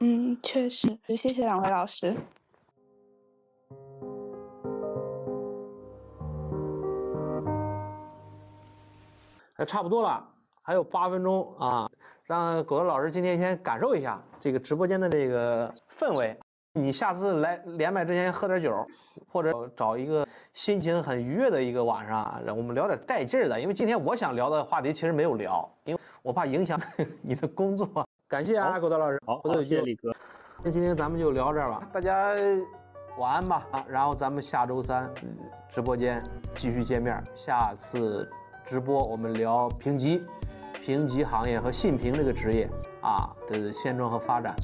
[0.00, 2.16] 嗯，确实，谢谢两位老师。
[9.54, 10.22] 还差不多了，
[10.60, 11.90] 还有八分钟啊，
[12.24, 16.38] 让狗子老师今天先感受一下这个直播间的这个氛围。
[16.76, 18.86] 你下次来连麦之前喝点酒，
[19.26, 23.58] 或者找一个心情很愉悦的一个晚上，让我们聊点带劲儿的。
[23.58, 26.78] 因为今天我想聊的话题其实没有聊，因为我怕影响
[27.22, 28.06] 你的工作。
[28.28, 29.18] 感谢啊，狗德老师。
[29.24, 30.14] 好，谢谢李哥。
[30.62, 32.34] 那今天咱们就聊这儿吧，大家
[33.16, 33.82] 晚安吧啊！
[33.88, 35.10] 然后咱们下周三
[35.70, 36.22] 直播间
[36.56, 37.24] 继续见面。
[37.34, 38.30] 下次
[38.64, 40.22] 直播我们聊评级、
[40.82, 42.68] 评级行业和信评这个职业
[43.00, 44.54] 啊的现状和发展。